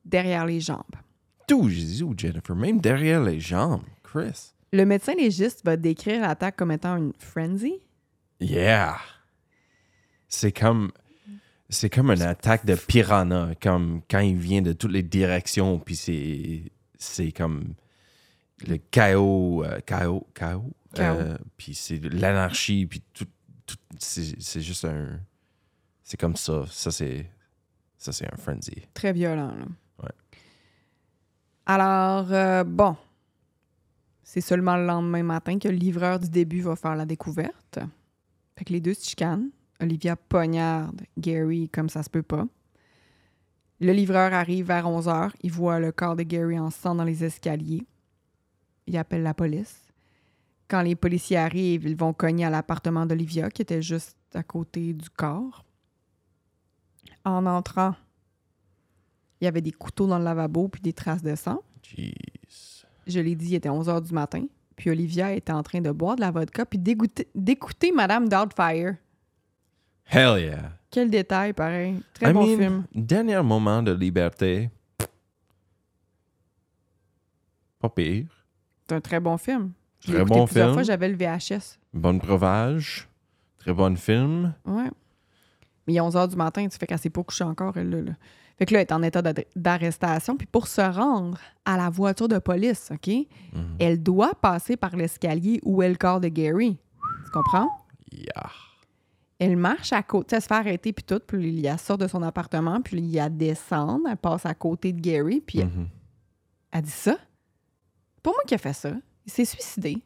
derrière 0.05 0.45
les 0.45 0.61
jambes. 0.61 0.85
Tout 1.49 1.69
Jésus, 1.69 2.05
Jennifer, 2.17 2.55
même 2.55 2.81
derrière 2.81 3.23
les 3.23 3.41
jambes, 3.41 3.85
Chris. 4.03 4.53
Le 4.73 4.85
médecin 4.85 5.15
légiste 5.15 5.65
va 5.65 5.77
décrire 5.77 6.21
l'attaque 6.21 6.57
comme 6.57 6.73
étant 6.73 6.97
une 6.97 7.13
frenzy. 7.19 7.81
Yeah! 8.41 8.99
C'est 10.29 10.53
comme. 10.53 10.93
C'est 11.69 11.91
comme 11.91 12.11
une 12.11 12.23
attaque 12.23 12.65
de 12.65 12.77
piranha, 12.77 13.55
comme 13.61 14.03
quand 14.09 14.21
il 14.21 14.37
vient 14.37 14.63
de 14.63 14.73
toutes 14.73 14.93
les 14.93 15.03
directions, 15.03 15.79
puis 15.79 15.97
c'est. 15.97 16.63
C'est 16.99 17.33
comme. 17.33 17.75
Le 18.67 18.77
chaos. 18.79 19.65
euh, 19.65 19.81
chaos. 19.81 20.27
Chaos. 20.35 20.73
Chaos. 20.95 21.19
euh, 21.19 21.39
puis 21.57 21.75
c'est 21.75 21.99
l'anarchie, 21.99 22.87
puis 22.87 23.03
tout. 23.13 23.27
tout- 23.67 23.77
c'est 23.99 24.41
c'est 24.41 24.61
juste 24.63 24.85
un. 24.85 25.21
C'est 26.03 26.17
comme 26.19 26.37
ça. 26.37 26.65
Ça, 26.71 26.91
c'est. 26.91 27.31
Ça, 27.99 28.13
c'est 28.13 28.33
un 28.33 28.37
frenzy. 28.37 28.87
Très 28.95 29.13
violent. 29.13 29.55
là. 29.57 29.67
Ouais. 30.03 30.11
Alors, 31.67 32.33
euh, 32.33 32.65
bon. 32.65 32.97
C'est 34.23 34.41
seulement 34.41 34.77
le 34.77 34.87
lendemain 34.87 35.23
matin 35.23 35.59
que 35.59 35.69
le 35.69 35.77
livreur 35.77 36.19
du 36.19 36.29
début 36.29 36.61
va 36.61 36.77
faire 36.77 36.97
la 36.97 37.07
découverte. 37.07 37.79
Fait 38.57 38.65
que 38.65 38.73
les 38.73 38.81
deux 38.81 38.95
se 38.95 39.09
chicanent. 39.09 39.51
Olivia 39.81 40.17
poignarde 40.17 41.03
Gary 41.19 41.69
comme 41.69 41.89
ça 41.89 42.03
se 42.03 42.11
peut 42.11 42.23
pas. 42.23 42.47
Le 43.81 43.93
livreur 43.93 44.33
arrive 44.33 44.67
vers 44.67 44.89
11 44.89 45.07
h. 45.07 45.31
Il 45.43 45.53
voit 45.53 45.79
le 45.81 45.93
corps 45.93 46.17
de 46.17 46.23
Gary 46.23 46.59
en 46.59 46.71
sang 46.71 46.95
dans 46.95 47.05
les 47.05 47.25
escaliers. 47.25 47.87
Il 48.87 48.97
appelle 48.97 49.23
la 49.23 49.35
police. 49.35 49.83
Quand 50.69 50.83
les 50.83 50.97
policiers 50.97 51.37
arrivent, 51.37 51.85
ils 51.87 51.97
vont 51.97 52.13
cogner 52.13 52.45
à 52.45 52.51
l'appartement 52.51 53.07
d'Olivia 53.07 53.51
qui 53.51 53.63
était 53.63 53.83
juste 53.83 54.17
à 54.35 54.43
côté 54.43 54.93
du 54.93 55.09
corps. 55.11 55.65
En 57.25 57.47
entrant, 57.47 57.95
il 59.41 59.45
y 59.45 59.49
avait 59.49 59.61
des 59.61 59.73
couteaux 59.73 60.07
dans 60.07 60.19
le 60.19 60.25
lavabo 60.25 60.69
puis 60.69 60.81
des 60.81 60.93
traces 60.93 61.23
de 61.23 61.35
sang. 61.35 61.63
Jeez. 61.83 62.15
Je 63.07 63.21
l'ai 63.21 63.35
dit, 63.37 63.51
il 63.51 63.55
était 63.55 63.69
11 63.69 63.89
h 63.89 64.03
du 64.07 64.13
matin. 64.13 64.45
Puis 64.75 64.91
Olivia 64.91 65.33
était 65.33 65.53
en 65.53 65.63
train 65.63 65.81
de 65.81 65.91
boire 65.91 66.17
de 66.17 66.21
la 66.21 66.31
vodka 66.31 66.67
puis 66.67 66.79
d'écouter- 66.79 67.93
Madame 67.95 68.29
Doubtfire. 68.29 68.97
Hell 70.09 70.41
yeah! 70.41 70.73
Quel 70.91 71.11
détail, 71.11 71.53
pareil. 71.53 72.01
Très 72.15 72.31
I 72.31 72.33
bon 72.33 72.47
mean, 72.47 72.57
film. 72.59 72.85
Dernier 72.95 73.43
moment 73.43 73.83
de 73.83 73.93
liberté. 73.93 74.71
Pas 77.81 77.89
pire. 77.89 78.27
C'est 78.89 78.95
un 78.95 79.01
très 79.01 79.21
bon 79.21 79.37
film. 79.37 79.73
Je 80.01 80.13
Très 80.13 80.25
bon 80.25 80.45
plusieurs 80.45 80.67
film. 80.69 80.75
fois, 80.75 80.83
j'avais 80.83 81.09
le 81.09 81.17
VHS. 81.17 81.79
Bon 81.93 82.15
breuvage. 82.15 83.09
Très 83.59 83.73
bon 83.73 83.97
film. 83.97 84.55
Ouais. 84.65 84.91
Mais 85.87 85.95
il 85.95 85.97
est 85.97 86.01
11 86.01 86.15
h 86.17 86.29
du 86.29 86.37
matin, 86.37 86.67
tu 86.69 86.79
fais 86.79 86.87
qu'elle 86.87 86.99
s'est 86.99 87.11
pas 87.11 87.23
couchée 87.23 87.45
encore, 87.45 87.77
elle, 87.77 87.91
là, 87.91 88.03
là. 88.03 88.13
Fait 88.59 88.65
que 88.67 88.73
là, 88.75 88.81
elle 88.81 88.87
est 88.87 88.93
en 88.93 89.03
état 89.03 89.23
d'arrestation. 89.55 90.37
Puis 90.37 90.47
pour 90.47 90.67
se 90.67 90.81
rendre 90.81 91.39
à 91.65 91.77
la 91.77 91.91
voiture 91.91 92.29
de 92.29 92.39
police, 92.39 92.91
OK, 92.93 93.09
Mhm. 93.09 93.77
elle 93.79 94.03
doit 94.03 94.35
passer 94.41 94.77
par 94.77 94.97
l'escalier 94.97 95.61
où 95.65 95.83
est 95.83 95.89
le 95.89 95.97
corps 95.97 96.21
de 96.21 96.29
Gary. 96.29 96.79
Tu 97.25 97.31
comprends? 97.33 97.69
Yeah. 98.13 98.51
Elle 99.39 99.57
marche 99.59 99.93
à 99.93 100.03
côté, 100.03 100.37
elle 100.37 100.43
se 100.43 100.47
fait 100.47 100.55
arrêter 100.55 100.93
puis 100.95 101.05
tout, 101.05 101.21
puis 101.27 101.67
elle 101.67 101.79
sort 101.79 101.99
de 101.99 102.07
son 102.09 102.23
appartement, 102.23 102.81
puis 102.81 102.97
il 102.99 103.07
y 103.11 103.21
a 103.21 103.29
descendre, 103.29 104.05
elle 104.11 104.17
passe 104.17 104.47
à 104.47 104.55
côté 104.55 104.93
de 104.95 105.01
Gary, 105.01 105.43
puis 105.47 105.59
elle, 105.59 105.67
Mhm. 105.67 105.89
elle 106.73 106.83
dit 106.83 106.91
ça? 106.91 107.17
C'est 108.27 108.33
pas 108.33 108.39
moi 108.39 108.43
qui 108.45 108.55
a 108.57 108.59
fait 108.59 108.73
ça. 108.73 108.91
Il 109.25 109.31
s'est 109.31 109.45
suicidé. 109.45 110.03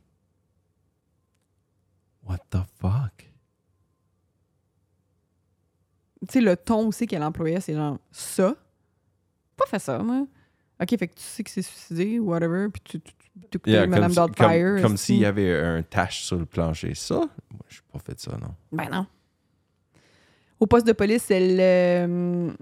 What 2.22 2.36
the 2.50 2.58
fuck? 2.78 3.30
Tu 6.28 6.32
sais, 6.34 6.40
le 6.42 6.54
ton 6.54 6.88
aussi 6.88 7.06
qu'elle 7.06 7.22
employait, 7.22 7.62
c'est 7.62 7.72
genre 7.72 7.98
ça. 8.10 8.54
Pas 9.56 9.64
fait 9.64 9.78
ça, 9.78 9.98
moi. 10.00 10.26
OK, 10.82 10.98
fait 10.98 11.08
que 11.08 11.14
tu 11.14 11.22
sais 11.22 11.42
que 11.42 11.48
c'est 11.50 11.62
suicidé, 11.62 12.18
whatever, 12.18 12.68
puis 12.68 12.82
tu, 12.84 13.00
tu, 13.00 13.12
tu, 13.14 13.30
tu 13.50 13.56
écoutais 13.56 13.70
Yeah, 13.70 13.86
Madame 13.86 14.10
si- 14.10 14.16
comme, 14.36 14.82
comme 14.82 14.96
s'il 14.98 15.16
y 15.16 15.24
avait 15.24 15.58
un 15.58 15.82
tache 15.82 16.22
sur 16.24 16.36
le 16.36 16.44
plancher. 16.44 16.94
Ça, 16.94 17.14
moi, 17.20 17.64
je 17.68 17.78
n'ai 17.78 17.86
pas 17.90 17.98
fait 18.00 18.20
ça, 18.20 18.36
non. 18.36 18.54
Ben 18.70 18.90
non. 18.90 19.06
Au 20.58 20.66
poste 20.66 20.86
de 20.86 20.92
police, 20.92 21.30
elle, 21.30 21.58
euh, 21.58 22.52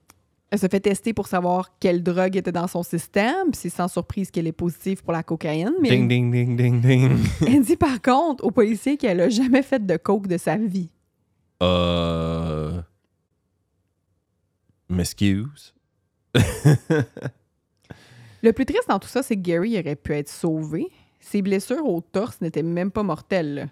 elle 0.50 0.58
se 0.58 0.66
fait 0.66 0.80
tester 0.80 1.12
pour 1.12 1.26
savoir 1.26 1.78
quelle 1.78 2.02
drogue 2.02 2.36
était 2.36 2.52
dans 2.52 2.66
son 2.68 2.82
système. 2.82 3.52
C'est 3.52 3.68
sans 3.68 3.88
surprise 3.88 4.30
qu'elle 4.30 4.46
est 4.46 4.52
positive 4.52 5.02
pour 5.02 5.12
la 5.12 5.22
cocaïne. 5.22 5.74
Mais 5.82 5.90
Ding, 5.90 6.08
ding, 6.08 6.30
ding, 6.32 6.56
ding, 6.56 6.80
ding. 6.80 7.18
elle 7.46 7.62
dit 7.62 7.76
par 7.76 8.00
contre 8.00 8.44
au 8.44 8.50
policier 8.50 8.96
qu'elle 8.96 9.20
a 9.20 9.28
jamais 9.28 9.62
fait 9.62 9.84
de 9.84 9.96
coke 9.98 10.26
de 10.26 10.38
sa 10.38 10.56
vie. 10.56 10.90
euh. 11.62 12.80
M'excuse. 14.88 15.74
Le 18.42 18.52
plus 18.52 18.64
triste 18.66 18.88
dans 18.88 18.98
tout 18.98 19.08
ça, 19.08 19.22
c'est 19.22 19.36
que 19.36 19.40
Gary 19.42 19.78
aurait 19.78 19.96
pu 19.96 20.14
être 20.14 20.28
sauvé. 20.28 20.86
Ses 21.20 21.42
blessures 21.42 21.84
au 21.84 22.00
torse 22.00 22.40
n'étaient 22.40 22.62
même 22.62 22.90
pas 22.90 23.02
mortelles. 23.02 23.68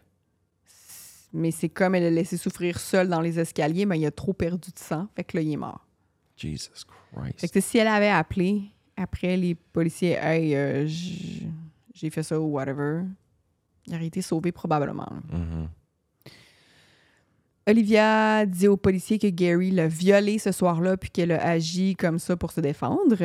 Mais 1.33 1.51
c'est 1.53 1.69
comme 1.69 1.95
elle 1.95 2.03
l'a 2.03 2.11
laissé 2.11 2.37
souffrir 2.37 2.79
seul 2.81 3.09
dans 3.09 3.21
les 3.21 3.39
escaliers, 3.39 3.87
mais 3.87 3.99
il 3.99 4.07
a 4.07 4.11
trop 4.11 4.33
perdu 4.33 4.71
de 4.73 4.79
sang. 4.79 5.07
Fait 5.15 5.25
que 5.25 5.37
là, 5.37 5.43
il 5.43 5.53
est 5.53 5.57
mort. 5.57 5.86
Jesus 6.37 6.85
Fait 7.15 7.33
Christ. 7.37 7.55
que 7.55 7.61
si 7.61 7.79
elle 7.79 7.89
avait 7.89 8.09
appelé 8.11 8.63
après 8.97 9.37
les 9.37 9.55
policiers, 9.55 10.13
hey, 10.21 10.55
euh, 10.55 10.87
j'ai 10.87 12.11
fait 12.11 12.23
ça 12.23 12.41
ou 12.41 12.45
whatever, 12.55 13.03
il 13.87 13.95
aurait 13.95 14.07
été 14.07 14.23
sauvé 14.23 14.53
probablement. 14.53 15.09
Mhm. 15.31 15.69
Olivia 17.69 18.47
dit 18.47 18.69
aux 18.69 18.77
policiers 18.77 19.19
que 19.19 19.27
Gary 19.27 19.71
l'a 19.73 19.89
violée 19.89 20.39
ce 20.39 20.53
soir-là 20.53 20.97
puis 20.97 21.11
qu'elle 21.11 21.33
a 21.33 21.45
agi 21.45 21.97
comme 21.97 22.19
ça 22.21 22.37
pour 22.37 22.53
se 22.53 22.61
défendre. 22.61 23.17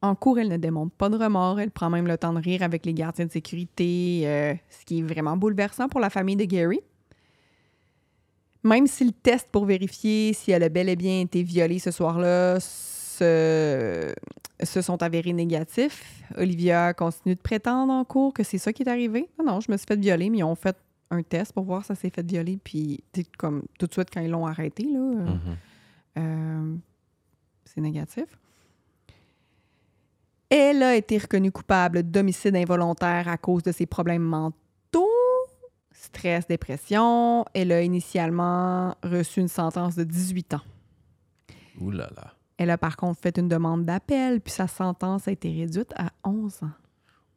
En 0.00 0.14
cours, 0.14 0.38
elle 0.38 0.48
ne 0.48 0.56
démontre 0.56 0.92
pas 0.96 1.08
de 1.10 1.16
remords. 1.16 1.60
Elle 1.60 1.70
prend 1.70 1.90
même 1.90 2.06
le 2.06 2.16
temps 2.16 2.32
de 2.32 2.40
rire 2.40 2.62
avec 2.62 2.86
les 2.86 2.94
gardiens 2.94 3.26
de 3.26 3.30
sécurité, 3.30 4.22
euh, 4.24 4.54
ce 4.70 4.84
qui 4.84 5.00
est 5.00 5.02
vraiment 5.02 5.36
bouleversant 5.36 5.88
pour 5.88 6.00
la 6.00 6.10
famille 6.10 6.34
de 6.36 6.44
Gary. 6.44 6.80
Même 8.64 8.86
si 8.86 9.04
le 9.04 9.12
test 9.12 9.48
pour 9.50 9.64
vérifier 9.64 10.32
si 10.34 10.52
elle 10.52 10.62
a 10.62 10.68
bel 10.68 10.88
et 10.88 10.96
bien 10.96 11.20
été 11.20 11.42
violée 11.42 11.78
ce 11.80 11.90
soir-là 11.90 12.58
se, 12.60 14.14
se 14.62 14.82
sont 14.82 15.02
avérés 15.02 15.32
négatifs, 15.32 16.22
Olivia 16.36 16.94
continue 16.94 17.34
de 17.34 17.40
prétendre 17.40 17.92
en 17.92 18.04
cours 18.04 18.32
que 18.32 18.42
c'est 18.44 18.58
ça 18.58 18.72
qui 18.72 18.82
est 18.84 18.88
arrivé. 18.88 19.28
Non, 19.38 19.44
non, 19.54 19.60
je 19.60 19.70
me 19.70 19.76
suis 19.76 19.86
fait 19.86 19.98
violer, 19.98 20.30
mais 20.30 20.38
ils 20.38 20.44
ont 20.44 20.54
fait 20.54 20.76
un 21.10 21.22
test 21.22 21.52
pour 21.52 21.64
voir 21.64 21.82
si 21.82 21.88
ça 21.88 21.94
s'est 21.96 22.10
fait 22.10 22.24
violer. 22.24 22.58
Puis, 22.62 23.02
comme 23.36 23.64
tout 23.78 23.86
de 23.86 23.92
suite, 23.92 24.08
quand 24.12 24.20
ils 24.20 24.30
l'ont 24.30 24.46
arrêté, 24.46 24.84
là, 24.84 24.98
euh, 25.00 25.24
Mhm. 25.26 25.56
euh, 26.18 26.74
c'est 27.64 27.80
négatif. 27.80 28.24
Elle 30.48 30.82
a 30.82 30.94
été 30.96 31.18
reconnue 31.18 31.50
coupable 31.50 32.02
d'homicide 32.02 32.54
involontaire 32.56 33.26
à 33.28 33.36
cause 33.38 33.62
de 33.62 33.72
ses 33.72 33.86
problèmes 33.86 34.22
mentaux, 34.22 34.56
stress, 36.02 36.46
dépression. 36.46 37.44
Elle 37.54 37.72
a 37.72 37.82
initialement 37.82 38.96
reçu 39.02 39.40
une 39.40 39.48
sentence 39.48 39.94
de 39.96 40.04
18 40.04 40.54
ans. 40.54 40.60
Ouh 41.80 41.90
là 41.90 42.08
là. 42.16 42.32
Elle 42.58 42.70
a 42.70 42.78
par 42.78 42.96
contre 42.96 43.20
fait 43.20 43.38
une 43.38 43.48
demande 43.48 43.84
d'appel, 43.84 44.40
puis 44.40 44.52
sa 44.52 44.68
sentence 44.68 45.26
a 45.26 45.32
été 45.32 45.50
réduite 45.52 45.92
à 45.96 46.10
11 46.24 46.62
ans. 46.62 46.70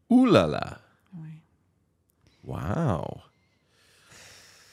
Ouh 0.10 0.26
là 0.26 0.46
là. 0.48 0.78
Wow. 2.44 3.22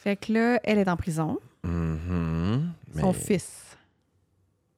Fait 0.02 0.16
que 0.16 0.32
là, 0.32 0.60
elle 0.64 0.78
est 0.78 0.88
en 0.88 0.96
prison. 0.96 1.38
Mhm. 1.64 2.72
Son 3.00 3.06
Mais- 3.12 3.18
fils. 3.18 3.71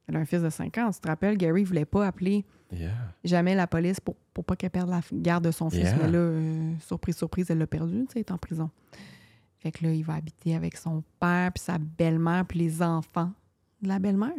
Elle 0.07 0.15
a 0.17 0.19
un 0.19 0.25
fils 0.25 0.41
de 0.41 0.49
5 0.49 0.77
ans. 0.77 0.91
Tu 0.91 0.99
te 0.99 1.07
rappelles, 1.07 1.37
Gary 1.37 1.63
voulait 1.63 1.85
pas 1.85 2.07
appeler 2.07 2.45
Yeah. 2.71 2.91
jamais 3.23 3.53
la 3.55 3.67
police 3.67 3.99
pour, 3.99 4.15
pour 4.33 4.43
pas 4.43 4.55
qu'elle 4.55 4.71
perde 4.71 4.89
la 4.89 4.99
garde 5.13 5.45
de 5.45 5.51
son 5.51 5.69
fils. 5.69 5.83
Yeah. 5.83 5.97
Mais 5.97 6.11
là, 6.11 6.17
euh, 6.17 6.73
surprise, 6.79 7.15
surprise, 7.15 7.49
elle 7.51 7.59
l'a 7.59 7.67
perdu, 7.67 7.99
tu 7.99 8.05
sais, 8.05 8.11
elle 8.15 8.19
est 8.21 8.31
en 8.31 8.37
prison. 8.39 8.69
Fait 9.59 9.71
que 9.71 9.85
là, 9.85 9.93
il 9.93 10.03
va 10.03 10.15
habiter 10.15 10.55
avec 10.55 10.75
son 10.75 11.03
père, 11.19 11.51
puis 11.53 11.63
sa 11.63 11.77
belle-mère, 11.77 12.43
puis 12.45 12.59
les 12.59 12.81
enfants 12.81 13.31
de 13.81 13.87
la 13.87 13.99
belle-mère. 13.99 14.33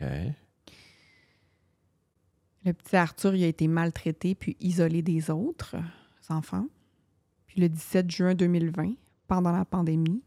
OK. 0.00 0.06
Le 2.64 2.72
petit 2.74 2.96
Arthur, 2.96 3.34
il 3.34 3.44
a 3.44 3.46
été 3.46 3.68
maltraité 3.68 4.34
puis 4.34 4.56
isolé 4.60 5.00
des 5.02 5.30
autres 5.30 5.76
euh, 5.76 6.34
enfants. 6.34 6.66
Puis 7.46 7.60
le 7.60 7.68
17 7.68 8.10
juin 8.10 8.34
2020, 8.34 8.92
pendant 9.26 9.50
la 9.50 9.64
pandémie, 9.64 10.22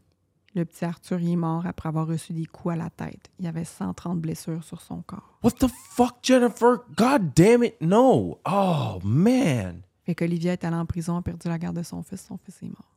le 0.54 0.64
petit 0.64 0.84
Arthur 0.84 1.18
est 1.20 1.36
mort 1.36 1.66
après 1.66 1.88
avoir 1.88 2.06
reçu 2.06 2.32
des 2.32 2.46
coups 2.46 2.74
à 2.74 2.76
la 2.76 2.90
tête. 2.90 3.30
Il 3.40 3.46
avait 3.46 3.64
130 3.64 4.20
blessures 4.20 4.62
sur 4.62 4.80
son 4.80 5.02
corps. 5.02 5.38
What 5.42 5.52
the 5.52 5.66
fuck, 5.68 6.16
Jennifer? 6.22 6.78
God 6.96 7.34
damn 7.34 7.64
it, 7.64 7.74
no. 7.80 8.38
Oh, 8.46 9.00
man. 9.02 9.82
Fait 10.04 10.14
qu'Olivia 10.14 10.52
est 10.52 10.64
allée 10.64 10.76
en 10.76 10.86
prison, 10.86 11.16
a 11.16 11.22
perdu 11.22 11.48
la 11.48 11.58
garde 11.58 11.76
de 11.76 11.82
son 11.82 12.02
fils, 12.02 12.24
son 12.24 12.36
fils 12.38 12.62
est 12.62 12.66
mort. 12.68 12.90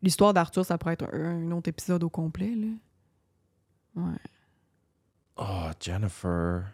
L'histoire 0.00 0.32
d'Arthur, 0.32 0.64
ça 0.64 0.78
pourrait 0.78 0.92
être 0.94 1.12
un, 1.12 1.48
un 1.48 1.50
autre 1.50 1.68
épisode 1.68 2.02
au 2.04 2.08
complet, 2.10 2.54
là. 2.54 2.68
Ouais, 3.96 4.16
Oh, 5.36 5.70
Jennifer. 5.80 6.64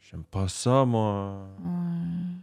J'aime 0.00 0.24
pas 0.24 0.46
ça, 0.48 0.84
moi. 0.84 1.48
ouais. 1.64 2.36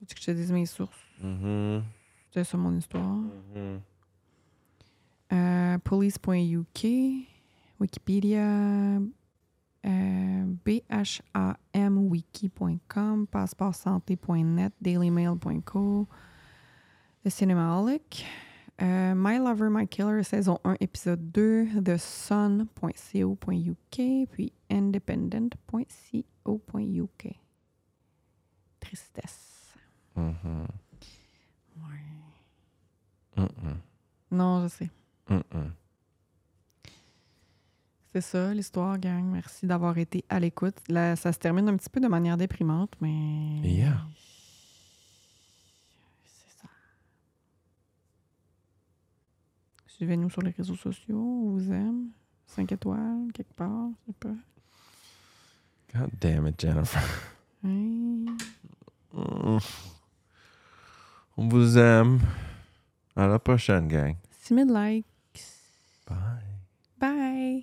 Veux-tu 0.00 0.14
que 0.14 0.20
je 0.20 0.26
te 0.26 0.30
dise 0.30 0.52
mes 0.52 0.66
sources? 0.66 0.96
Mhm. 1.22 1.82
C'était 2.28 2.44
ça 2.44 2.56
mon 2.56 2.76
histoire. 2.76 3.16
Mhm. 3.54 3.80
Euh, 5.32 5.78
police.uk, 5.78 6.84
Wikipédia, 7.80 8.98
euh, 9.86 10.44
bhamwiki.com, 11.74 13.26
passeportsanté.net, 13.26 14.72
dailymail.co, 14.80 16.06
The 17.24 17.30
Cinemaholic, 17.30 18.24
euh, 18.80 19.14
My 19.14 19.38
Lover, 19.38 19.68
My 19.70 19.86
Killer, 19.86 20.22
saison 20.22 20.58
1, 20.64 20.76
épisode 20.80 21.30
2, 21.32 21.82
The 21.82 21.96
Sun.co.uk, 21.98 23.96
puis 24.30 24.52
independent.co.uk. 24.70 27.34
Tristesse. 28.80 29.74
Mhm. 30.16 30.66
Ouais. 33.36 33.44
Non, 34.30 34.62
je 34.62 34.68
sais. 34.68 34.90
C'est 38.12 38.20
ça, 38.22 38.54
l'histoire, 38.54 38.98
gang. 38.98 39.24
Merci 39.24 39.66
d'avoir 39.66 39.96
été 39.98 40.24
à 40.28 40.40
l'écoute. 40.40 40.76
Là, 40.88 41.14
ça 41.14 41.32
se 41.32 41.38
termine 41.38 41.68
un 41.68 41.76
petit 41.76 41.90
peu 41.90 42.00
de 42.00 42.08
manière 42.08 42.36
déprimante, 42.36 42.94
mais. 43.00 43.60
Yeah. 43.62 44.06
C'est 46.24 46.62
ça. 46.62 46.68
Suivez-nous 49.86 50.30
sur 50.30 50.42
les 50.42 50.50
réseaux 50.50 50.74
sociaux. 50.76 51.20
On 51.20 51.50
vous 51.50 51.70
aime. 51.70 52.08
5 52.46 52.72
étoiles, 52.72 53.30
quelque 53.34 53.52
part. 53.54 53.88
Je 54.00 54.06
sais 54.06 54.16
pas. 54.18 54.34
God 55.94 56.10
damn 56.20 56.46
it, 56.48 56.60
Jennifer. 56.60 57.02
Oui. 57.62 58.26
Mm. 59.12 59.58
On 61.40 61.46
vous 61.46 61.78
aime. 61.78 62.18
À 63.14 63.28
la 63.28 63.38
prochaine, 63.38 63.86
gang. 63.86 64.16
6000 64.42 64.74
likes. 64.74 65.04
Bye. 66.08 66.16
Bye. 66.98 67.62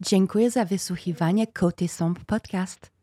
Dziękuję 0.00 0.50
za 0.50 0.64
wysłuchiwanie 0.64 1.46
Koty 1.46 1.88
Sąb 1.88 2.24
Podcast. 2.24 2.95